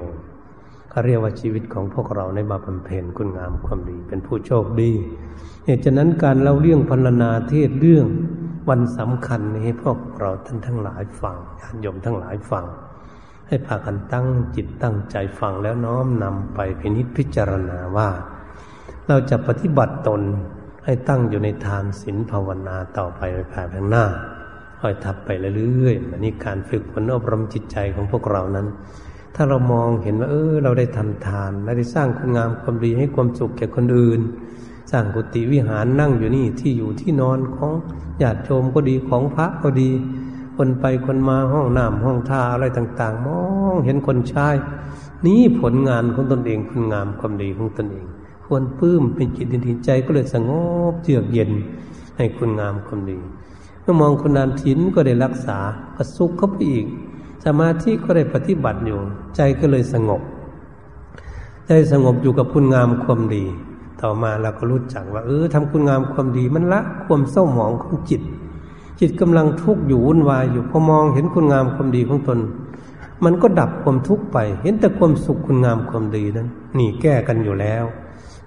[0.90, 4.92] เขาเรียกว่าชีวิตของพวกเราในบาปบำเพ็ญคุณงามความดี เป็นผู้โชคดี
[5.64, 8.06] เหตุฉะนั้นการเล่าเรื่องพรรณนาเทศเรื่อง
[8.68, 12.64] วันสำคัญนี้พวกเราท่านทั้งหลายฟังญาติโยมทั้งหลายฟัง
[13.48, 14.26] ให้พากันตั้ง
[14.56, 18.08] จิตตั้งใจฟังแล้วน้อมนำไปพินิจพิจารณาว่า
[19.08, 20.20] เราจะปฏิบัติตน
[20.84, 24.04] ให้ตั้งอยู่ในทานศีลภาวนาต่อไปในภายภาคหน้า
[24.80, 28.66] ค่อยทับไปเรื่อยๆอันนี้การฝึกฝนอบรมจิตใจของพวกเรานั้น
[29.34, 34.20] ถ้าเรามองเห็นว่าเออเราได้ทำทานและได้สร้างคุณงามความดีให้ความสุขแก่คนอื่น
[34.90, 37.72] สร้างกุฏิวิหารนั่งอยู่นี่ที่อยู่ที่นอนของ
[38.22, 39.90] ญาติโยมก็ดีของพระก็ดี
[40.56, 43.40] คนไปคนมาห้องน้ำห้องท่าอะไรต่าง ๆ มอ
[43.74, 44.48] งเห็นคนใช้
[45.26, 48.06] นี้ผลงานของตนเองคุณงามความดีของตนเอง
[48.44, 50.50] ควรปื้มเป็นจิตดินใจก็เลยสง
[50.92, 51.50] บเยือกเย็น
[52.16, 53.18] ให้คุณงามความดี
[53.82, 55.58] เมื่อมองคนนานถินก็ได้รักษา
[55.96, 56.86] ก็สุขเข้าไปอีก
[57.44, 58.98] สมาธิก็ได้ปฏิบัติอยู่
[59.36, 60.22] ใจก็เลยสงบ
[61.66, 63.44] ใจสงบอยู่กับคุณงามความดี
[64.00, 68.22] ต่อมาเราก็รู้จักว่า เออทำคุณงามความดีมันละความเศร้าหมองของจิต
[69.00, 72.38] จิตกำลังทุกข์อยู่วุ่นวายอยู่พอมองเห็นคุณงามความดีของตน
[73.24, 77.84] มันก็ดับความทุกข์ไป เห็นแต่ความสุขคุณงามความดีนั้นนี่แก้กันอยู่แล้ว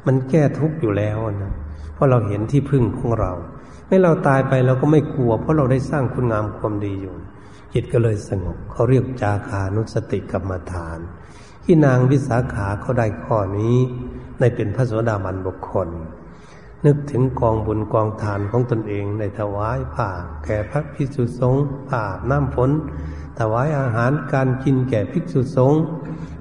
[0.06, 1.54] มันแก้ทุกข์อยู่แล้วนะ
[1.93, 3.32] เพราะเราเห็นที่พึ่งของเรา
[3.88, 7.16] ให้เราตายไปเราก็ไม่กลัว เพราะเราได้สร้างคุณงามความดีอยู่
[7.74, 11.00] จิตก็เลยสงบเขาเรียกจาคานุสติกรรมฐาน
[11.64, 13.78] ที่นางวิสาขาเขาได้ข้อนี้
[14.39, 15.89] ในเป็นพระสวสดาบันบุคคล
[16.86, 20.10] นึกถึงกองบุญกองทานของตนเองในถวายผ้า
[20.46, 22.72] แก่พระภิกษุสงฆ์ผ้าน้ำฝน
[23.40, 25.80] ถวายอาหารการกินแก่ภิกษุสงฆ์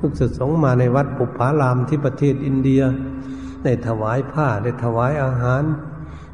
[0.00, 2.82] ภิกษุสงฆ์มาในวัดปุพารามที่ประเทศอินเดีย
[3.64, 5.62] ได้ถวายผ้าได้ถวายอาหาร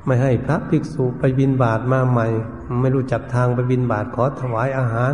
[0.07, 2.27] ไม่ให้พระภิกษุไปบินบาตมาใหม่
[2.81, 5.13] ไม่รู้จักทางไปบินบาตขอถวายอาหาร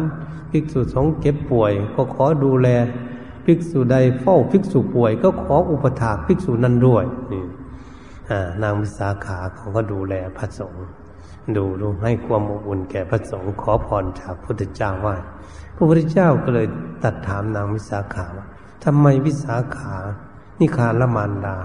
[0.50, 2.68] ภิกษุสงฆ์เจ็บป่วย ก็ขอดูแล
[3.44, 7.44] ภิกษุใดเฝ้าภิกษุป่วย ก็ขออุปถากภิกษุนั้นด้วยนี่
[8.62, 10.86] นางวิสาขาเขาก็ดูแลพระสงฆ์
[11.56, 15.16] ดูดูให้ความอบอุ่นแก่พระสงฆ์ขอพรจากพระพุทธเจ้าว่า
[15.76, 16.66] พระพุทธเจ้าก็เลย
[17.04, 18.46] ตัดถามนางวิสาขาว่า
[18.84, 19.96] ทำไมวิสาขา
[20.60, 21.56] นิคาละมานดา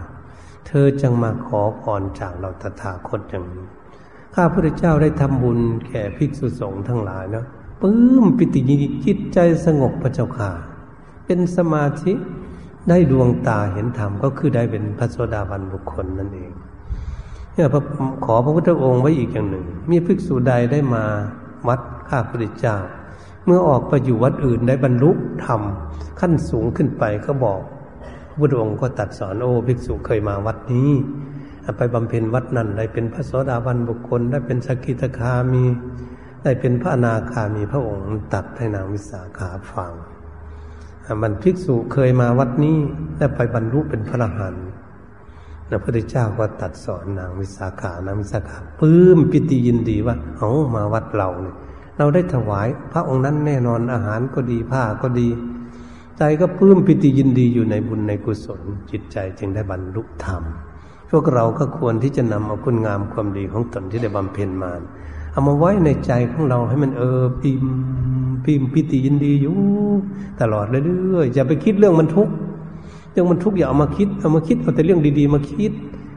[0.68, 3.66] เธอจึงมาขอพรจากเราตถาคตอย่างนี้
[4.36, 7.46] ข้าพระเจ้าได้ทำบุญแก่ภิกษุสงฆ์ทั้งหลายนะ
[7.82, 10.52] ปื้มปิติยินจิตใจสงบพระเจ้าค่ะ
[11.26, 12.14] เป็นสมาธิ
[12.90, 16.52] ได้ดวงตาเห็นธรรมก็คือได้เป็นพระโสดาบันบุคคลนั่นเอง
[17.54, 17.68] เนี่ย
[18.26, 21.04] ขอพระพุทธองค์ไว้อีกอย่างหนึ่ง มีภิกษุใดได้มา
[21.68, 21.80] วัด
[22.10, 22.78] ข้าพระเจ้า
[23.46, 25.12] เมื่อออกไปอยู่วัดอื่นได้บรรลุ
[25.46, 25.62] ธรรม
[26.20, 27.62] ขั้นสูงขึ้นไปก็บอก
[28.30, 30.90] พระพุทธองค์ก็ตัดสอนโอ้ภิกษุเคยมาวัดนี้
[31.78, 35.64] ไปบำเพ็ญวัดนั้นได้เป็นพระโสดาบันบุคคล ได้เป็นสกิทาคามี
[36.44, 39.94] ได้เป็นพระอนาคามีพระองค์ตัดให้นางวิสาขาฟัง
[41.22, 42.78] มันภิกษุเคยมาวัดนี้
[43.18, 44.66] ได้ไปบรรลุเป็นพระอรหันต์
[45.68, 51.56] พระพุทธเจ้าก็ตัดสอนนางวิสาขานางวิสาขาปื้มปิติยินดีว่าเอามาวัดเราเนี่ย
[51.98, 55.28] เราได้ถวายพระองค์นั้นแน่นอนอาหารก็ดีผ้าก็ดี
[56.18, 60.44] ใจก็ปลื้มปิติยินดีอยู่ในบุญในกุศล จิตใจจึงได้บรรลุธรรม
[61.10, 64.72] พวกเราก็ควรที่จะนำเอาคุณงามความดีของตนที่ได้บำเพ็ญมา
[65.32, 67.64] เอามาไว้ในใจของเราให้มันเออปิม
[68.46, 69.58] ปิมปิติยินดีอยู่
[70.42, 72.34] ตลอดเรื่อยๆอย่าไปคิดเรื่องมันทุกข์
[73.12, 75.72] เรื่องมันทุกข์อย่าเอามาคิดเอามาคิดเอาแต่เรื่องดีๆ มาคิด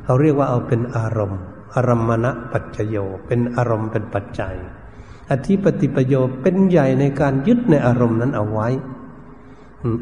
[0.05, 1.41] เขาเรียกว่าเอาเป็นอารมณ์
[1.75, 2.97] อารมณะปัจจโย
[3.27, 4.55] เป็นอารมณ์เป็นปัจจัย
[5.31, 8.69] อธิปติปโยเป็นใหญ่ในการยึดในอารมณ์นั้นเอาไว้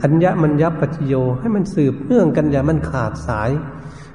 [0.03, 3.51] อัญญมัญญปัจจโยให้มันสืบเนื่องกันอย่ามันขาดสาย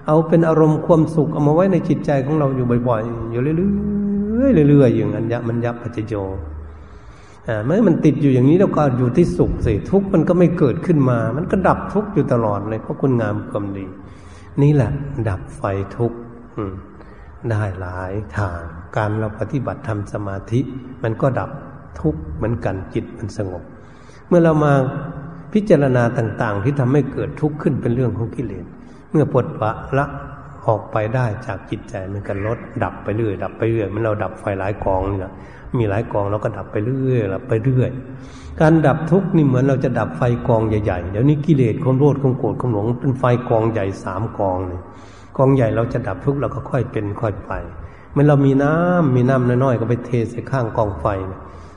[0.07, 6.13] เอาเป็นอารมณ์ความสุขเอามาไว้ในจิตใจของเราอยู่บ่อยๆอยู่เรื่อยๆเรื่อยๆอย่างอัญญมัญญปัจจโย
[7.65, 13.85] เมื่อมันติดอยู่อย่างนี้แล้วก็อยู่ที่สุขสิทุกข์มันก็ไม่เกิดขึ้นมา มันก็ดับทุกข์อยู่ตลอดเลยเพราะคุณงามความดี
[14.61, 14.91] นี่แหละ
[15.29, 15.63] ดับไฟ
[15.97, 16.17] ทุกข์
[17.49, 18.59] ได้หลายทาง
[18.97, 20.59] การเราปฏิบัติทำสมาธิ
[21.03, 21.49] มันก็ดับ
[22.01, 23.63] ทุกข์เหมือนกันจิตมันสงบ
[24.27, 24.73] เมื่อเรามา
[25.53, 28.65] พิจารณาต่าง ๆ ที่ทำให้เกิดทุกข์ขึ้นเป็นเรื่องของกิเลส
[29.11, 30.05] เมื่อปลดปะละ
[30.67, 35.31] ออกไปได้จากจิตใจมันก็ลดดับไปเรื่อยดับไปเรื่อยมันเราดับไฟหลายกองเนี่ย
[35.77, 37.89] มีหลายกองเราก็ดับไปเรื่อยดับไปเรื่อย
[38.61, 44.79] การดับทุกข์นี่เหมือนเราจะดับไฟกองใหญ่ๆ เดี๋ยวนี้กิเลสความโลภความโกรธความหลงเป็นไฟกองใหญ่สามกองเลย
[45.37, 47.51] กองใหญ่เราจะดับทุกข์เราก็ค่อยเป็นค่อยไป
[48.13, 51.05] เมื่อเรามีน้ำมีน้ำน้อยๆก็ไปเทใส่ข้างกองไฟ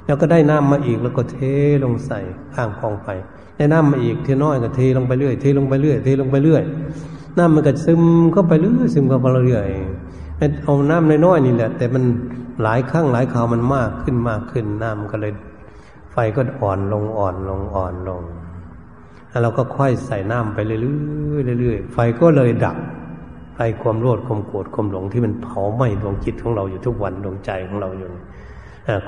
[0.07, 1.39] แล้วก็ได้น้ำมาอีกแล้วก็เท
[1.85, 2.21] ลงใส่
[2.55, 3.09] ข้างกองไฟ
[3.57, 6.63] ได้น้ำมาอีกเทน้อยก็เทลงไปเรื่อยเทลงไปเรื่อยเทลงไปเรื่อย
[7.39, 9.69] น้ำมันก็ซึมเข้าไปเรื่อยซึมเข้าไปเรื่อย
[10.65, 12.05] เอาน้ำน้อยๆนี่แหละ แต่มัน
[12.63, 15.33] หลายครั้งหลายคราวมันมากขึ้นมากขึ้นน้ำก็เลย
[16.13, 18.23] ไฟก็อ่อนลงอ่อนลงอ่อนลง
[19.29, 20.77] แล้วเราก็ค่อยใส่น้ำไปเรื่
[21.55, 22.77] อยๆเรื่อยๆไฟก็เลยดับ
[23.55, 28.09] ไฟความโลภความโกรธความหลงที่มันเผาไหม้ดวงจิตของเราอยู่ทุกวันดวงใจของเราอยู่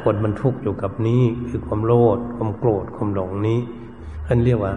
[0.03, 3.59] คนมันทุกข์อยู่กับนี้คือความโลภความโกรธความหลงนี้
[4.29, 4.73] อันเรียกว่า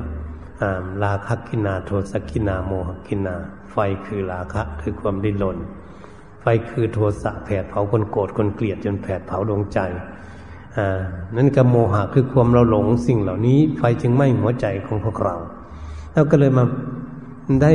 [1.04, 3.36] ราคัคคินาโทสัคคินาโมหัคคินา
[3.72, 5.58] ไฟคือราคะคือความดิ้นรน
[6.50, 9.80] ไฟคือโทสะแผดเผาคนโกรธคนเกลียดจนแผดเผาดวงใจ
[10.78, 11.00] อ่า
[11.38, 15.36] นั่นก็โมหะคือความเราหลงสิ่งเหล่านี้ไฟจึงไหม้หัวใจของพวกเรา
[16.14, 16.64] แล้วก็เลยมา
[17.62, 17.72] ได้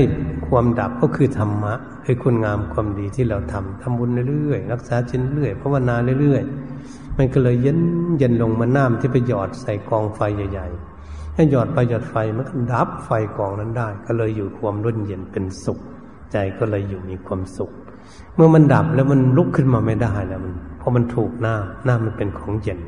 [0.49, 7.79] ความดับก็คือธรรมะคือคุณงามความดีที่เราทำทำบุญเรื่อยๆรักษาจิตเรื่อยภาวนาเรื่อยๆมันก็เลยเย็น
[8.19, 15.79] เย็นลงมาน้ำที่ไปหยอดใส่กองไฟใหญ่ๆให้หยอดไปหยอดไฟมันก็ดับไฟกองนั้นได้ ก็เลยอยู่ความร่นเย็นเป็นสุข
[16.33, 17.73] ใจก็เลยอยู่มีความสุข
[18.37, 21.55] เมื่อมันดับแล้วมันลุกขึ้นมาไม่ได้แล้วมันเพราะมันถูกหน้า
[21.85, 22.81] หน้ามันเป็นของเย็น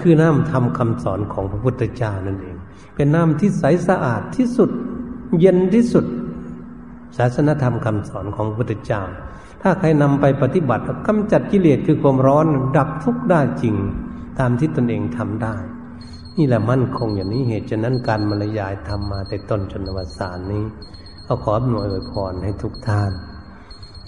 [0.00, 2.56] คือน้ำทำคำสอนของพระพุทธเจ้านั่นเอง
[2.94, 4.70] เป็นน้ำที่ใสสะอาดที่สุด
[5.40, 6.04] เย็นที่สุด
[7.16, 9.02] ศาสนธรรมคำสอนของพระพุทธเจ้า
[9.62, 12.46] ถ้าใครนำไปปฏิบัติกำจัดกิเลสคือความร้อน
[12.76, 13.74] ดับทุกข์ได้จริง
[14.38, 15.56] ตามที่ตนเองทำได้
[16.36, 20.64] นี่แหละมั่นคงอย่างนี้เหตุฉะนั้นการบรรยายทำมาแต่ต้นจนอวสานนี้
[21.24, 23.10] เอาขออหน่วยอวยพรให้ทุกท่าน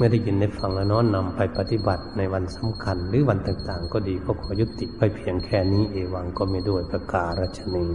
[0.03, 7.87] มื่อได้ยินได้ฟังแล้วน้อมนำไปปฏิบัติในวันสำคัญ หรือวันต่างๆ ก็ดีก็ขอยุติไปเพียงแค่นี้เอวังก็ไม่ด้วยประกาศชนี